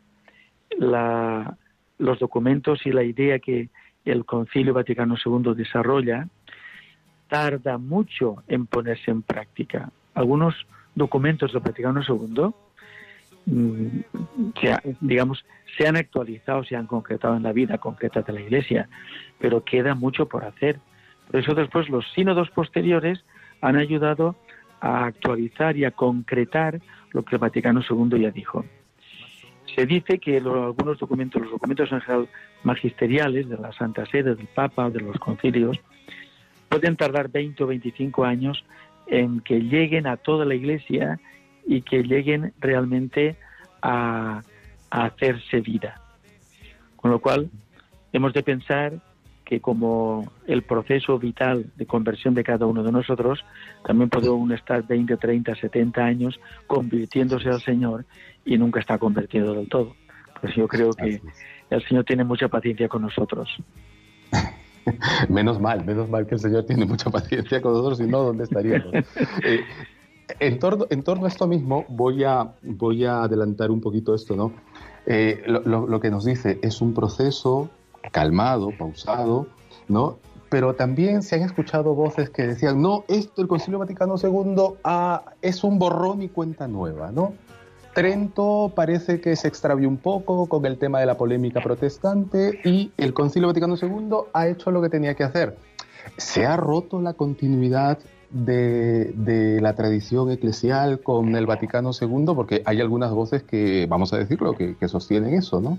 [0.78, 3.68] los documentos y la idea que
[4.04, 6.28] el Concilio Vaticano II desarrolla
[7.28, 9.90] tarda mucho en ponerse en práctica.
[10.14, 10.54] Algunos
[10.94, 12.50] documentos del Vaticano II,
[13.46, 14.00] mm,
[15.00, 15.44] digamos,
[15.76, 18.88] se han actualizado, se han concretado en la vida concreta de la Iglesia,
[19.38, 20.78] pero queda mucho por hacer.
[21.30, 23.24] Por eso después los sínodos posteriores
[23.62, 24.36] han ayudado
[24.80, 26.80] a actualizar y a concretar
[27.12, 28.64] lo que el Vaticano II ya dijo.
[29.74, 31.90] Se dice que algunos documentos, los documentos
[32.62, 35.78] magisteriales de la Santa Sede, del Papa, de los concilios,
[36.68, 38.64] pueden tardar 20 o 25 años
[39.06, 41.20] en que lleguen a toda la Iglesia
[41.66, 43.36] y que lleguen realmente
[43.82, 44.42] a
[44.90, 46.00] hacerse vida.
[46.96, 47.50] Con lo cual,
[48.12, 49.00] hemos de pensar
[49.52, 53.44] que como el proceso vital de conversión de cada uno de nosotros,
[53.84, 58.06] también puede uno estar 20, 30, 70 años convirtiéndose al Señor
[58.46, 59.94] y nunca está convertido del todo.
[60.40, 61.20] Pues yo creo que
[61.68, 63.50] el Señor tiene mucha paciencia con nosotros.
[65.28, 68.44] menos mal, menos mal que el Señor tiene mucha paciencia con nosotros, si no, ¿dónde
[68.44, 68.90] estaríamos?
[69.44, 69.60] Eh,
[70.40, 74.34] en, torno, en torno a esto mismo, voy a, voy a adelantar un poquito esto,
[74.34, 74.54] ¿no?
[75.04, 77.68] Eh, lo, lo, que nos dice es un proceso
[78.10, 79.46] calmado, pausado,
[79.88, 80.18] ¿no?
[80.48, 85.22] Pero también se han escuchado voces que decían, no, esto, el Concilio Vaticano II ah,
[85.40, 87.32] es un borrón y cuenta nueva, ¿no?
[87.94, 92.90] Trento parece que se extravió un poco con el tema de la polémica protestante y
[92.96, 95.56] el Concilio Vaticano II ha hecho lo que tenía que hacer.
[96.16, 97.98] Se ha roto la continuidad
[98.30, 104.12] de, de, la tradición eclesial con el Vaticano II, porque hay algunas voces que, vamos
[104.12, 105.78] a decirlo, que, que sostienen eso, ¿no?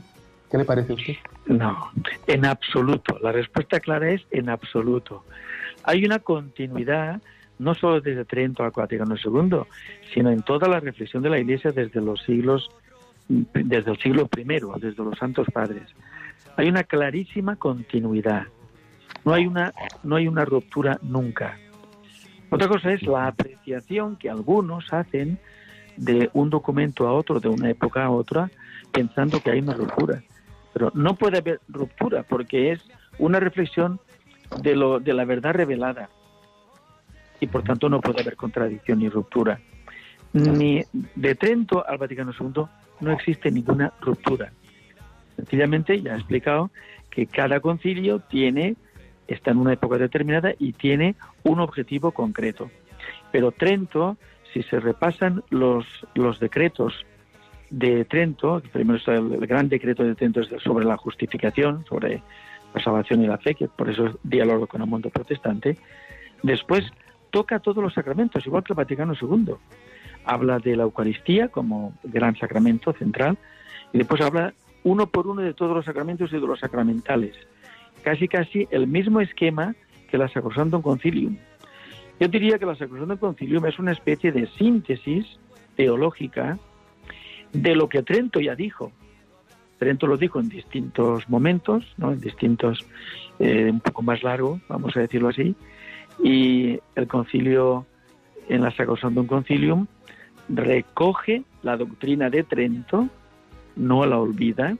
[0.54, 1.16] ¿Qué le parece a usted?
[1.48, 1.90] No,
[2.28, 3.18] en absoluto.
[3.24, 5.26] La respuesta clara es en absoluto.
[5.84, 7.24] Hay una continuidad
[7.58, 9.62] no solo desde Trento al Vaticano II,
[10.14, 12.70] sino en toda la reflexión de la Iglesia desde los siglos,
[13.28, 14.44] desde el siglo I,
[14.80, 15.90] desde los Santos Padres.
[16.56, 18.44] Hay una clarísima continuidad.
[19.26, 19.74] No hay una,
[20.04, 21.58] no hay una ruptura nunca.
[22.52, 25.40] Otra cosa es la apreciación que algunos hacen
[25.98, 28.52] de un documento a otro, de una época a otra,
[28.92, 30.22] pensando que hay una ruptura.
[30.74, 32.84] Pero no puede haber ruptura porque es
[33.20, 34.00] una reflexión
[34.62, 36.10] de, lo, de la verdad revelada.
[37.40, 39.60] Y por tanto no puede haber contradicción ni ruptura.
[40.34, 40.84] Ni
[41.16, 42.64] de Trento al Vaticano II
[43.02, 44.52] no existe ninguna ruptura.
[45.36, 46.72] Sencillamente ya he explicado
[47.10, 48.76] que cada concilio tiene,
[49.28, 52.72] está en una época determinada y tiene un objetivo concreto.
[53.32, 54.18] Pero Trento,
[54.52, 57.06] si se repasan los, los decretos
[57.74, 62.22] de Trento, primero está el, gran decreto de Trento sobre la justificación, sobre
[62.74, 65.78] la salvación y la fe, que por eso es diálogo con el mundo protestante.
[66.44, 66.84] Después
[67.32, 69.56] toca todos los sacramentos, igual que el Vaticano II.
[70.24, 73.40] Habla de la Eucaristía como gran sacramento central
[73.92, 74.54] y después habla
[74.84, 77.36] uno por uno de todos los sacramentos y de los sacramentales.
[78.04, 79.76] Casi casi el mismo esquema
[80.12, 81.38] que la Sacrosantum Concilium.
[82.20, 85.26] Yo diría que la Sacrosantum Concilium es una especie de síntesis
[85.76, 86.60] teológica
[87.54, 88.92] de lo que Trento ya dijo.
[89.78, 92.12] Trento lo dijo en distintos momentos, ¿no?
[92.12, 92.86] en distintos,
[93.40, 95.56] eh, un poco más largo, vamos a decirlo así,
[96.24, 97.86] y el concilio,
[98.50, 99.88] en la Sacrosantum Concilium,
[100.50, 103.08] recoge la doctrina de Trento,
[103.76, 104.76] no la olvida,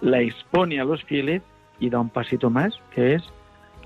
[0.00, 1.42] la expone a los fieles
[1.80, 3.22] y da un pasito más, que es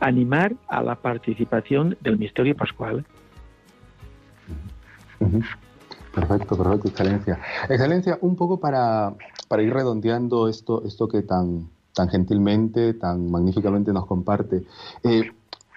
[0.00, 3.04] animar a la participación del misterio pascual.
[6.18, 7.40] Perfecto, perfecto, excelencia.
[7.68, 9.14] Excelencia, un poco para,
[9.46, 14.64] para ir redondeando esto, esto que tan, tan gentilmente, tan magníficamente nos comparte.
[15.04, 15.30] Eh,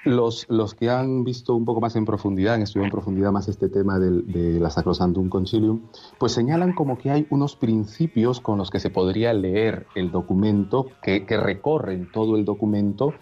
[0.03, 3.47] los, los que han visto un poco más en profundidad, han estudiado en profundidad más
[3.47, 5.81] este tema del, de la Sacrosantum Concilium,
[6.17, 10.87] pues señalan como que hay unos principios con los que se podría leer el documento,
[11.03, 13.13] que, recorren todo el documento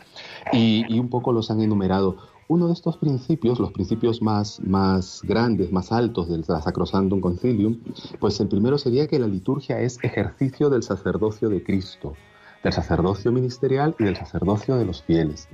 [0.52, 2.18] y, un poco los han enumerado.
[2.50, 7.78] Uno de estos principios, los principios más, más grandes, más altos del Sacrosantum Concilium,
[8.20, 12.16] pues el primero sería que la liturgia es ejercicio del sacerdocio de Cristo,
[12.64, 15.48] del sacerdocio ministerial y del sacerdocio de los fieles.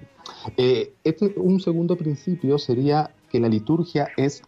[0.56, 4.44] Eh, este, un segundo principio sería que la liturgia es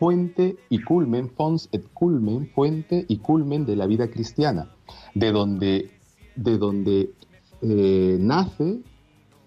[0.00, 4.74] fuente y culmen, fons et culmen, fuente y culmen de la vida cristiana,
[5.14, 5.92] de donde,
[6.34, 7.12] de donde
[7.60, 8.80] eh, nace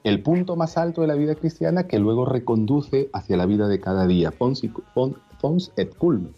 [0.06, 3.80] el punto más alto de la vida cristiana que luego reconduce hacia la vida de
[3.80, 4.64] cada día, fons,
[5.76, 6.32] et culmen.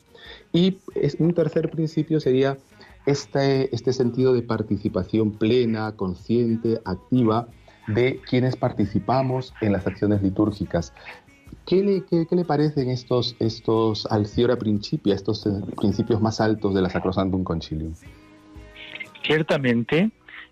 [0.54, 2.58] Y es, un tercer principio sería
[3.06, 7.50] este, este sentido de participación plena, consciente, activa
[7.88, 10.94] de quienes participamos en las acciones litúrgicas.
[11.66, 16.82] ¿Qué le, qué, le parecen estos, estos Alciora Principia, estos eh, principios más altos de
[16.82, 17.94] la Sacrosantum Concilium?
[19.26, 20.10] Ciertamente,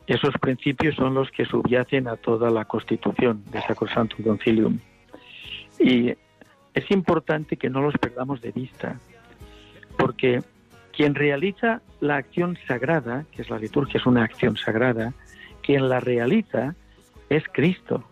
[0.07, 4.79] esos principios son los que subyacen a toda la constitución de Sacrosantum Concilium.
[5.79, 6.13] Y
[6.73, 8.99] es importante que no los perdamos de vista,
[9.97, 10.43] porque
[10.93, 15.13] quien realiza la acción sagrada, que es la liturgia, es una acción sagrada,
[15.63, 16.75] quien la realiza
[17.29, 18.03] es Cristo.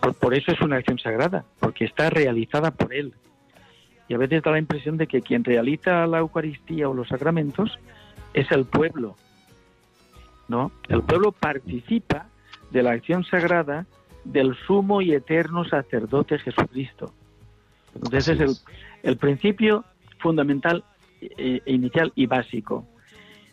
[0.00, 3.14] Por, por, eso es una acción sagrada, porque está realizada por Él.
[4.08, 7.78] Y a veces da la impresión de que quien realiza la Eucaristía o los sacramentos
[8.34, 9.16] es el pueblo,
[10.48, 10.72] ¿no?
[10.88, 12.28] El pueblo participa
[12.70, 13.86] de la acción sagrada
[14.24, 17.12] del sumo y eterno sacerdote Jesucristo.
[17.94, 18.56] Entonces es el,
[19.02, 19.84] el principio
[20.18, 20.84] fundamental
[21.20, 22.86] e, e inicial y básico.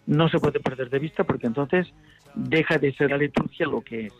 [0.05, 1.93] No se puede perder de vista porque entonces
[2.35, 4.13] deja de ser la liturgia lo que es.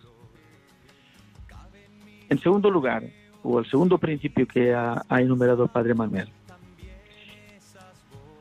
[2.30, 3.04] En segundo lugar,
[3.44, 6.30] o el segundo principio que ha, enumerado el Padre Manuel,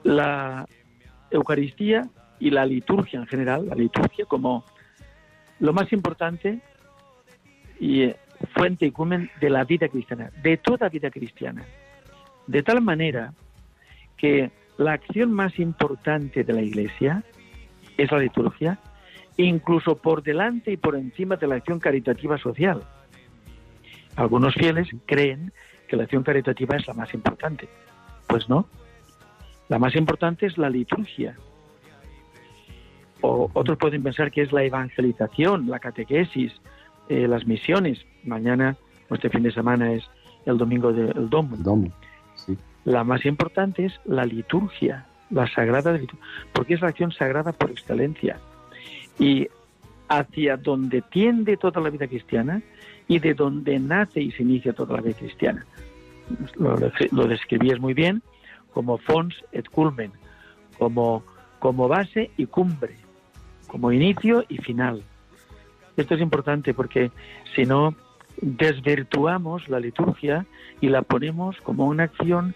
[0.05, 0.66] la
[1.30, 2.09] Eucaristía
[2.43, 4.64] y la liturgia en general, la liturgia como
[5.61, 6.59] lo más importante
[7.78, 8.16] y eh,
[8.53, 11.64] fuente y cumen de la vida cristiana, de toda vida cristiana.
[12.49, 13.32] De tal manera
[14.16, 17.22] que la acción más importante de la Iglesia
[17.97, 18.80] es la liturgia,
[19.36, 22.82] incluso por delante y por encima de la acción caritativa social.
[24.16, 25.53] Algunos fieles creen
[25.86, 27.68] que la acción caritativa es la más importante.
[28.26, 28.66] Pues no.
[29.68, 31.36] La más importante es la liturgia.
[33.23, 36.53] O otros pueden pensar que es la evangelización, la catequesis,
[37.09, 38.05] eh, las misiones.
[38.25, 38.77] Mañana,
[39.09, 40.05] o este fin de semana, es
[40.47, 41.57] el domingo del Domo.
[41.57, 41.93] Domo
[42.35, 42.57] sí.
[42.85, 47.70] La más importante es la liturgia, la sagrada liturgia, porque es la acción sagrada por
[47.70, 48.39] excelencia.
[49.18, 49.49] Y
[50.09, 52.61] hacia donde tiende toda la vida cristiana
[53.09, 55.64] y de donde nace y se inicia toda la vida cristiana.
[56.57, 56.77] Lo,
[57.12, 58.23] lo describías muy bien
[58.73, 60.12] como fons et culmen,
[60.79, 61.23] como,
[61.59, 62.97] como base y cumbre,
[63.73, 65.03] como inicio y final.
[65.97, 67.11] Esto es importante porque
[67.57, 67.95] si no
[68.43, 70.45] desvirtuamos la liturgia
[70.83, 72.55] y la ponemos como una acción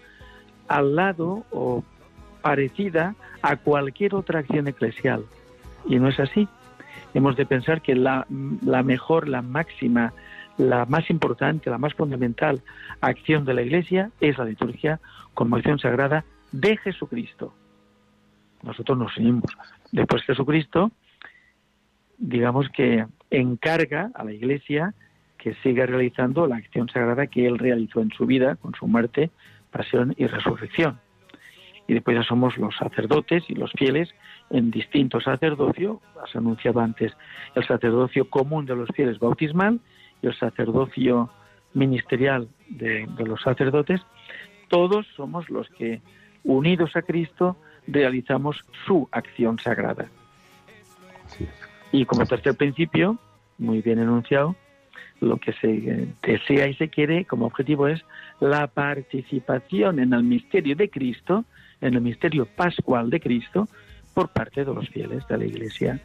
[0.67, 1.83] al lado o
[2.43, 5.25] parecida a cualquier otra acción eclesial.
[5.87, 6.47] Y no es así.
[7.15, 8.27] Hemos de pensar que la,
[8.63, 10.13] la mejor, la máxima,
[10.57, 12.61] la más importante, la más fundamental
[13.01, 14.99] acción de la Iglesia es la liturgia
[15.33, 17.55] como acción sagrada de Jesucristo.
[18.61, 19.51] Nosotros nos unimos.
[19.91, 20.91] Después Jesucristo,
[22.17, 24.93] digamos que encarga a la Iglesia
[25.37, 29.29] que siga realizando la acción sagrada que Él realizó en su vida con su muerte,
[29.71, 30.99] pasión y resurrección.
[31.87, 34.13] Y después ya somos los sacerdotes y los fieles
[34.49, 35.99] en distintos sacerdocios.
[36.21, 37.13] Has anunciado antes
[37.55, 39.79] el sacerdocio común de los fieles bautismal
[40.21, 41.29] y el sacerdocio
[41.73, 44.01] ministerial de los sacerdotes.
[44.67, 46.01] Todos somos los que,
[46.43, 47.55] unidos a Cristo,
[47.87, 50.09] realizamos su acción sagrada.
[51.91, 53.17] Y como tercer principio,
[53.57, 54.55] muy bien enunciado,
[55.19, 58.03] lo que se desea y se quiere como objetivo es
[58.39, 61.45] la participación en el misterio de Cristo,
[61.81, 63.67] en el misterio pascual de Cristo,
[64.13, 65.99] por parte de los fieles de la Iglesia.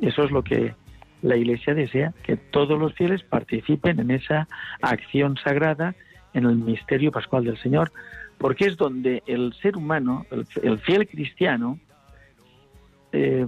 [0.00, 0.74] Eso es lo que
[1.22, 4.48] la Iglesia desea, que todos los fieles participen en esa
[4.82, 5.94] acción sagrada,
[6.34, 7.92] en el misterio pascual del Señor,
[8.38, 11.78] porque es donde el ser humano, el, fiel cristiano,
[13.12, 13.46] eh,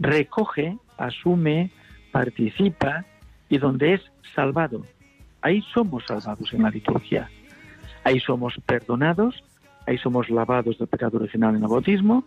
[0.00, 1.70] recoge, asume,
[2.10, 3.04] participa
[3.48, 4.00] y donde es
[4.34, 4.82] salvado.
[5.42, 7.30] Ahí somos salvados en la liturgia.
[8.04, 9.42] Ahí somos perdonados,
[9.86, 12.24] ahí somos lavados del pecado original en el bautismo,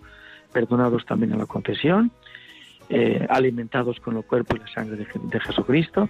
[0.52, 2.12] perdonados también en la confesión,
[2.90, 6.10] eh, alimentados con el cuerpo y la sangre de, Jesucristo.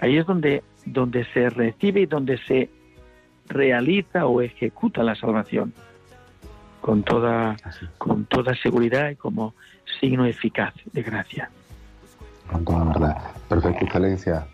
[0.00, 2.70] Ahí es donde, donde se recibe y donde se
[3.48, 5.74] realiza o ejecuta la salvación
[6.80, 7.56] con toda,
[7.98, 9.54] con toda seguridad y como
[10.00, 11.50] signo eficaz de gracia.
[12.50, 13.16] Con toda verdad.
[13.48, 14.46] Perfecto, excelencia.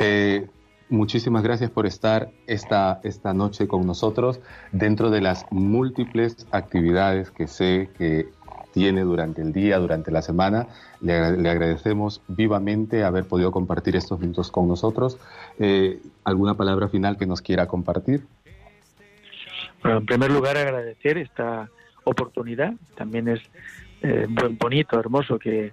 [0.00, 0.48] Eh,
[0.88, 4.40] muchísimas gracias por estar esta, esta noche con nosotros
[4.72, 8.28] dentro de las múltiples actividades que sé que
[8.72, 10.66] tiene durante el día, durante la semana.
[11.00, 15.16] Le, agradecemos vivamente haber podido compartir estos minutos con nosotros.
[15.60, 18.26] Eh, ¿Alguna palabra final que nos quiera compartir?
[19.84, 21.68] Bueno, en primer lugar, agradecer esta
[22.04, 22.72] oportunidad.
[22.94, 23.42] También es
[24.00, 24.26] eh,
[24.58, 25.72] bonito, hermoso que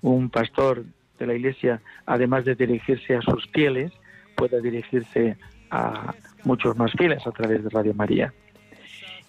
[0.00, 0.84] un pastor
[1.18, 3.92] de la Iglesia, además de dirigirse a sus fieles,
[4.34, 5.36] pueda dirigirse
[5.70, 8.32] a muchos más fieles a través de Radio María.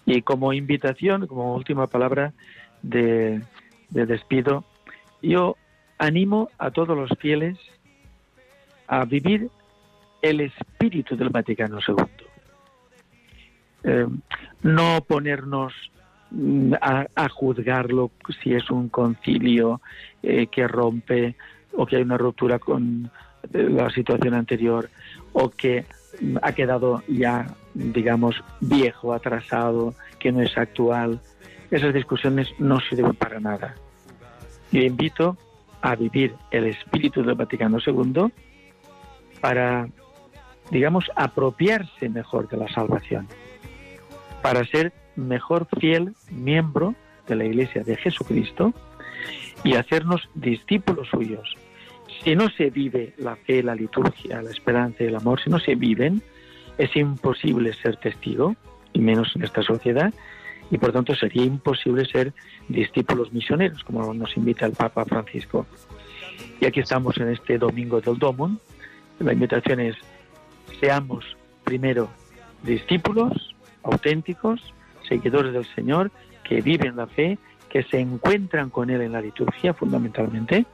[0.06, 2.32] Y como invitación, como última palabra
[2.80, 3.42] de,
[3.90, 4.64] despido,
[5.20, 5.58] yo
[5.98, 7.58] animo a todos los fieles
[8.86, 9.50] a vivir
[10.22, 12.21] el espíritu del Vaticano II.
[13.84, 14.06] Eh,
[14.62, 15.72] no ponernos
[16.30, 18.10] mm, a, juzgarlo
[18.42, 19.80] si es un concilio
[20.22, 21.34] eh, que rompe
[21.76, 23.10] o que hay una ruptura con
[23.52, 24.88] eh, la situación anterior
[25.32, 25.84] o que
[26.42, 31.20] ha quedado ya, digamos, viejo, atrasado, que no es actual.
[31.70, 33.74] Esas discusiones no sirven para nada.
[34.70, 35.36] Yo invito
[35.80, 38.30] a vivir el espíritu del Vaticano II
[39.40, 39.88] para,
[40.70, 43.26] digamos, apropiarse mejor de la salvación,
[44.42, 46.94] para ser mejor fiel miembro
[47.28, 48.74] de la Iglesia de Jesucristo
[49.64, 51.56] y hacernos discípulos suyos.
[52.22, 55.58] Si no se vive la fe, la liturgia, la esperanza y el amor, si no
[55.58, 56.22] se viven,
[56.78, 58.56] es imposible ser testigo,
[58.92, 60.12] y menos en esta sociedad,
[60.70, 62.32] y por tanto sería imposible ser
[62.68, 65.66] discípulos misioneros, como nos invita el Papa Francisco.
[66.60, 68.60] Y aquí estamos en este domingo del Domon.
[69.18, 69.96] La invitación es,
[70.80, 72.08] seamos primero
[72.62, 73.51] discípulos
[73.82, 74.60] auténticos,
[75.08, 76.10] seguidores del Señor,
[76.44, 80.66] que viven la fe, que se encuentran con Él en la liturgia fundamentalmente,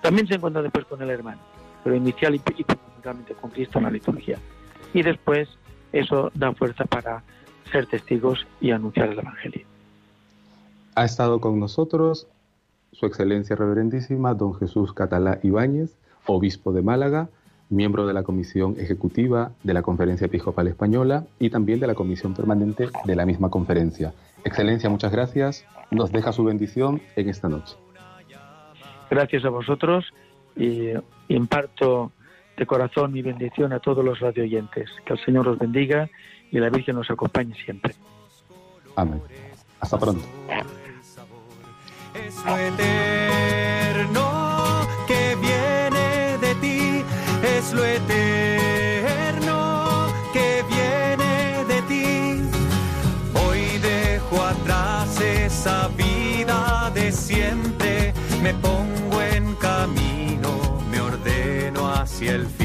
[0.00, 1.40] también se encuentran después con el hermano,
[1.82, 4.38] pero inicial y, fundamentalmente con Cristo en la liturgia.
[4.92, 5.48] Y después
[5.92, 7.22] eso da fuerza para
[7.70, 9.66] ser testigos y anunciar el Evangelio.
[10.94, 12.28] Ha estado con nosotros
[12.92, 17.28] Su Excelencia Reverendísima, don Jesús Catalá Ibáñez, obispo de Málaga,
[17.74, 22.34] miembro de la Comisión Ejecutiva de la Conferencia Episcopal Española y también de la Comisión
[22.34, 24.14] Permanente de la misma conferencia.
[24.44, 25.66] Excelencia, muchas gracias.
[25.90, 27.74] Nos deja su bendición en esta noche.
[29.10, 30.04] Gracias a vosotros
[30.56, 30.90] y
[31.28, 32.12] imparto
[32.56, 34.90] de corazón mi bendición a todos los radioyentes.
[35.04, 36.08] Que el Señor los bendiga
[36.50, 37.94] y la Virgen nos acompañe siempre.
[38.96, 39.20] Amén.
[39.80, 40.24] Hasta pronto.
[42.14, 44.43] Es lo eterno
[47.74, 49.58] lo eterno
[50.32, 52.40] que viene de ti.
[53.34, 62.46] Hoy dejo atrás esa vida de siempre, me pongo en camino, me ordeno hacia el
[62.46, 62.63] fin.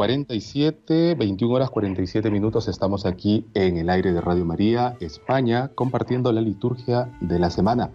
[0.00, 6.32] 47, 21 horas 47 minutos estamos aquí en el aire de Radio María, España, compartiendo
[6.32, 7.90] la liturgia de la semana.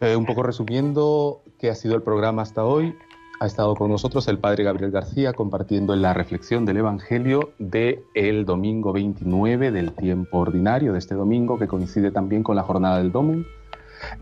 [0.00, 2.94] Eh, un poco resumiendo qué ha sido el programa hasta hoy,
[3.40, 8.44] ha estado con nosotros el Padre Gabriel García compartiendo la reflexión del Evangelio de el
[8.44, 13.10] domingo 29 del tiempo ordinario, de este domingo que coincide también con la jornada del
[13.10, 13.42] Domum.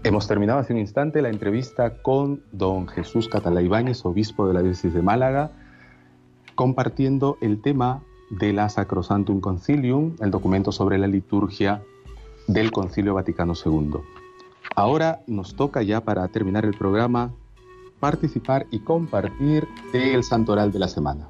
[0.04, 4.62] Hemos terminado hace un instante la entrevista con don Jesús Catalá Ibáñez, obispo de la
[4.62, 5.50] diócesis de Málaga,
[6.54, 11.82] compartiendo el tema de la Sacrosantum Concilium, el documento sobre la liturgia
[12.46, 13.94] del Concilio Vaticano II.
[14.74, 17.32] Ahora nos toca ya para terminar el programa
[18.00, 21.28] participar y compartir el santoral de la semana.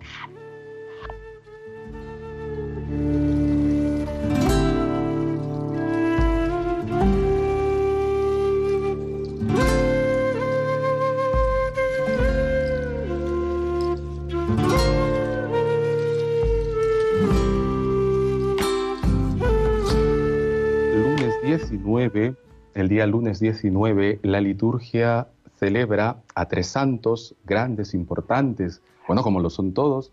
[22.74, 25.28] El día lunes 19, la liturgia
[25.58, 30.10] celebra a tres santos grandes, importantes, bueno, como lo son todos,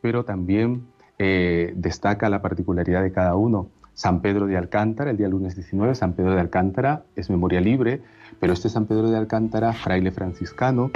[0.00, 0.86] pero también
[1.18, 3.68] eh, destaca la particularidad de cada uno.
[3.94, 8.02] San Pedro de Alcántara, el día lunes 19, San Pedro de Alcántara es memoria libre,
[8.40, 10.90] pero este San Pedro de Alcántara, fraile franciscano,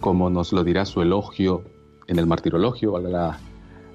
[0.00, 1.64] como nos lo dirá su elogio
[2.06, 3.40] en el martirologio, la,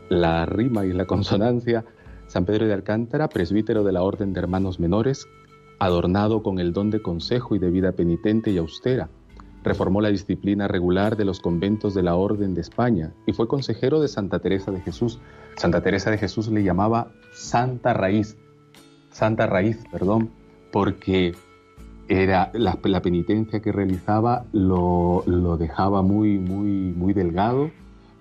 [0.09, 1.85] la rima y la consonancia,
[2.27, 5.27] San Pedro de Alcántara, presbítero de la Orden de Hermanos Menores,
[5.81, 9.09] adornado con el don de consejo y de vida penitente y austera.
[9.63, 13.99] Reformó la disciplina regular de los conventos de la Orden de España y fue consejero
[13.99, 15.17] de Santa Teresa de Jesús.
[15.55, 18.37] Santa Teresa de Jesús le llamaba Santa Raíz,
[19.09, 20.29] Santa Raíz, perdón,
[20.71, 21.33] porque
[22.07, 27.71] era la, penitencia que realizaba lo, lo dejaba muy, muy, muy delgado,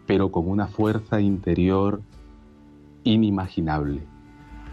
[0.06, 2.00] pero con una fuerza interior
[3.04, 4.00] inimaginable.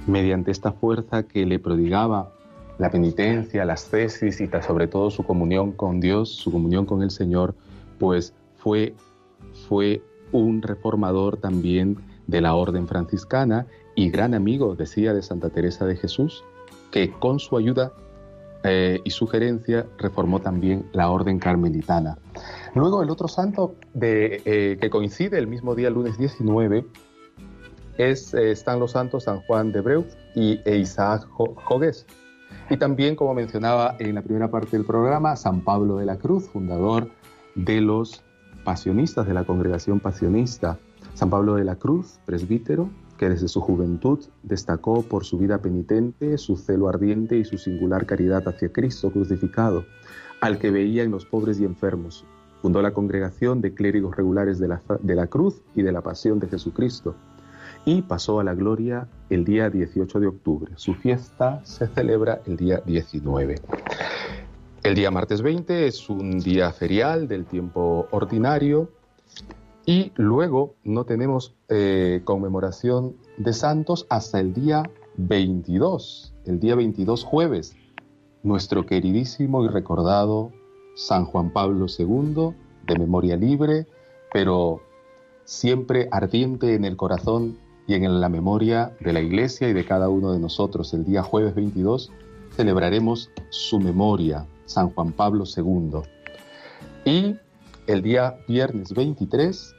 [0.05, 2.31] Mediante esta fuerza que le prodigaba
[2.77, 7.11] la penitencia, las tesis y sobre todo su comunión con Dios, su comunión con el
[7.11, 7.55] Señor,
[7.99, 8.93] pues fue,
[9.67, 10.01] fue
[10.31, 11.97] un reformador también
[12.27, 13.65] de la orden franciscana
[13.95, 16.43] y gran amigo, decía, de Santa Teresa de Jesús,
[16.91, 17.93] que con su ayuda
[18.63, 22.17] eh, y sugerencia reformó también la orden carmelitana.
[22.75, 26.85] Luego el otro santo de, eh, que coincide el mismo día, lunes 19,
[27.97, 30.05] es, eh, están los santos San Juan de Breu
[30.35, 32.05] y e Isaac Jogues.
[32.69, 36.49] Y también, como mencionaba en la primera parte del programa, San Pablo de la Cruz,
[36.49, 37.09] fundador
[37.55, 38.23] de los
[38.65, 40.77] pasionistas, de la congregación pasionista.
[41.13, 46.37] San Pablo de la Cruz, presbítero, que desde su juventud destacó por su vida penitente,
[46.37, 49.85] su celo ardiente y su singular caridad hacia Cristo crucificado,
[50.41, 52.25] al que veía en los pobres y enfermos.
[52.61, 56.39] Fundó la congregación de clérigos regulares de la, de la Cruz y de la Pasión
[56.39, 57.15] de Jesucristo
[57.87, 60.73] y pasó a la gloria el día 18 de octubre.
[60.75, 63.61] Su fiesta se celebra el día 19.
[64.83, 68.91] El día martes 20 es un día ferial del tiempo ordinario
[69.85, 74.83] y luego no tenemos eh, conmemoración de santos hasta el día
[75.15, 77.73] 22, el día 22 jueves,
[78.43, 80.51] nuestro queridísimo y recordado
[80.97, 82.53] San Juan Pablo II,
[82.85, 83.87] de memoria libre,
[84.33, 84.81] pero
[85.45, 90.09] siempre ardiente en el corazón y en la memoria de la Iglesia y de cada
[90.09, 90.93] uno de nosotros.
[90.93, 92.11] El día jueves 22
[92.55, 96.01] celebraremos su memoria, San Juan Pablo II.
[97.05, 97.37] Y
[97.87, 99.73] el día viernes 23,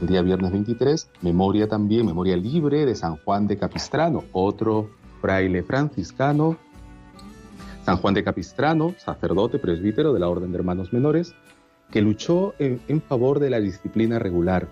[0.00, 4.88] el día viernes 23, memoria también, memoria libre de San Juan de Capistrano, otro
[5.20, 6.56] fraile franciscano.
[7.84, 11.34] San Juan de Capistrano, sacerdote presbítero de la Orden de Hermanos Menores,
[11.90, 14.68] que luchó en, en favor de la disciplina regular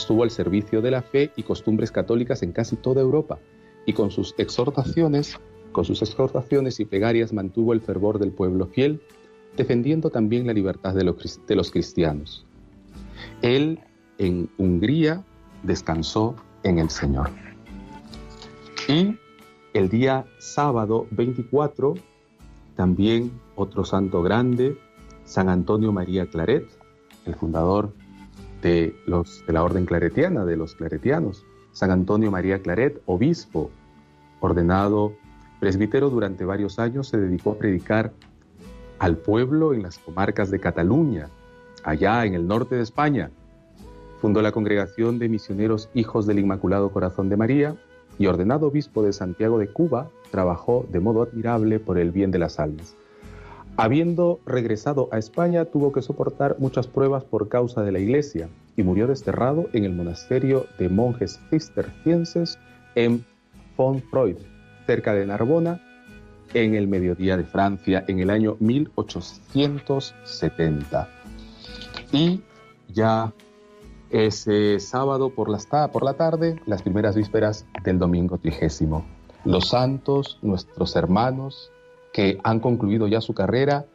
[0.00, 3.38] Estuvo al servicio de la fe y costumbres católicas en casi toda Europa
[3.84, 5.38] y con sus exhortaciones,
[5.72, 9.02] con sus exhortaciones y plegarias mantuvo el fervor del pueblo fiel,
[9.58, 12.46] defendiendo también la libertad de los, cristianos.
[13.42, 13.80] Él
[14.16, 15.22] en Hungría
[15.64, 17.28] descansó en el Señor.
[18.88, 19.18] Y
[19.74, 21.92] el día sábado 24,
[22.74, 24.78] también otro santo grande,
[25.24, 26.66] San Antonio María Claret,
[27.26, 27.92] el fundador
[28.62, 28.94] de,
[29.46, 31.44] la orden claretiana, de los claretianos.
[31.72, 33.70] San Antonio María Claret, obispo,
[34.40, 35.12] ordenado
[35.60, 38.12] presbítero durante varios años, se dedicó a predicar
[38.98, 41.28] al pueblo en las comarcas de Cataluña,
[41.84, 43.30] allá en el norte de España.
[44.20, 47.76] Fundó la congregación de misioneros Hijos del Inmaculado Corazón de María
[48.18, 52.38] y ordenado obispo de Santiago de Cuba, trabajó de modo admirable por el bien de
[52.38, 52.96] las almas.
[53.76, 58.82] Habiendo regresado a España, tuvo que soportar muchas pruebas por causa de la iglesia y
[58.82, 62.58] murió desterrado en el monasterio de monjes cistercienses
[62.94, 63.24] en
[63.76, 64.36] Fontfroid,
[64.86, 65.80] cerca de Narbona,
[66.52, 71.08] en el mediodía de Francia, en el año 1870.
[72.12, 72.40] Y
[72.88, 73.32] ya
[74.10, 75.58] ese sábado por la,
[75.92, 79.04] por la tarde, las primeras vísperas del domingo trigésimo.
[79.44, 81.70] Los santos, nuestros hermanos,
[82.12, 83.86] que han concluido ya su carrera,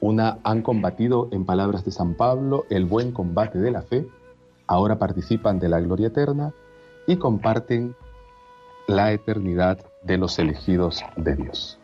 [0.00, 4.06] una han combatido, en palabras de San Pablo, el buen combate de la fe,
[4.66, 6.52] ahora participan de la gloria eterna
[7.06, 7.94] y comparten
[8.86, 11.78] la eternidad de los elegidos de Dios.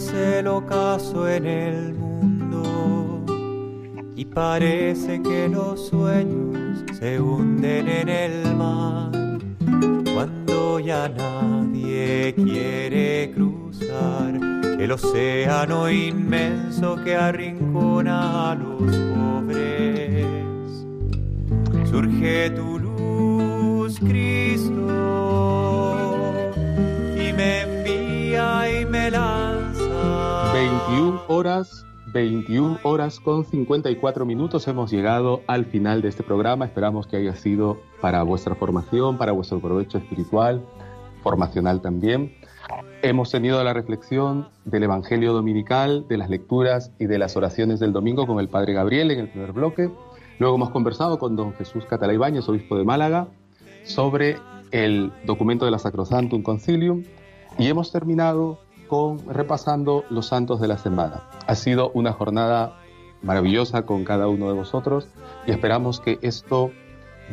[0.00, 3.22] Es el ocaso en el mundo.
[4.16, 9.10] Y parece que los sueños se hunden en el mar,
[10.14, 14.34] cuando ya nadie quiere cruzar
[14.78, 20.26] el océano inmenso que arrincona a los pobres,
[21.90, 24.86] surge tu luz, Cristo,
[27.16, 29.49] y me envía y me lanza
[30.52, 36.64] 21 horas, 21 horas con 54 minutos hemos llegado al final de este programa.
[36.64, 40.60] Esperamos que haya sido para vuestra formación, para vuestro provecho espiritual,
[41.22, 42.34] formacional también.
[43.02, 47.92] Hemos tenido la reflexión del Evangelio Dominical, de las lecturas y de las oraciones del
[47.92, 49.88] domingo con el Padre Gabriel en el primer bloque.
[50.40, 53.28] Luego hemos conversado con don Jesús Catalá Ibáñez, obispo de Málaga,
[53.84, 54.36] sobre
[54.72, 57.04] el documento de la Sacrosantum Concilium
[57.58, 58.58] y hemos terminado
[59.28, 61.22] repasando los santos de la semana.
[61.46, 62.76] Ha sido una jornada
[63.22, 65.08] maravillosa con cada uno de vosotros
[65.46, 66.70] y esperamos que esto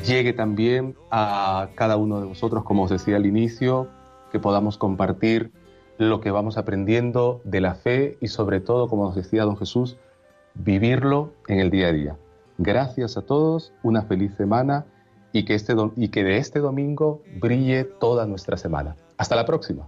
[0.05, 3.87] llegue también a cada uno de vosotros, como os decía al inicio,
[4.31, 5.51] que podamos compartir
[5.97, 9.97] lo que vamos aprendiendo de la fe y sobre todo, como os decía don Jesús,
[10.53, 12.17] vivirlo en el día a día.
[12.59, 14.85] Gracias a todos, una feliz semana
[15.31, 18.95] y que, este, y que de este domingo brille toda nuestra semana.
[19.17, 19.87] Hasta la próxima.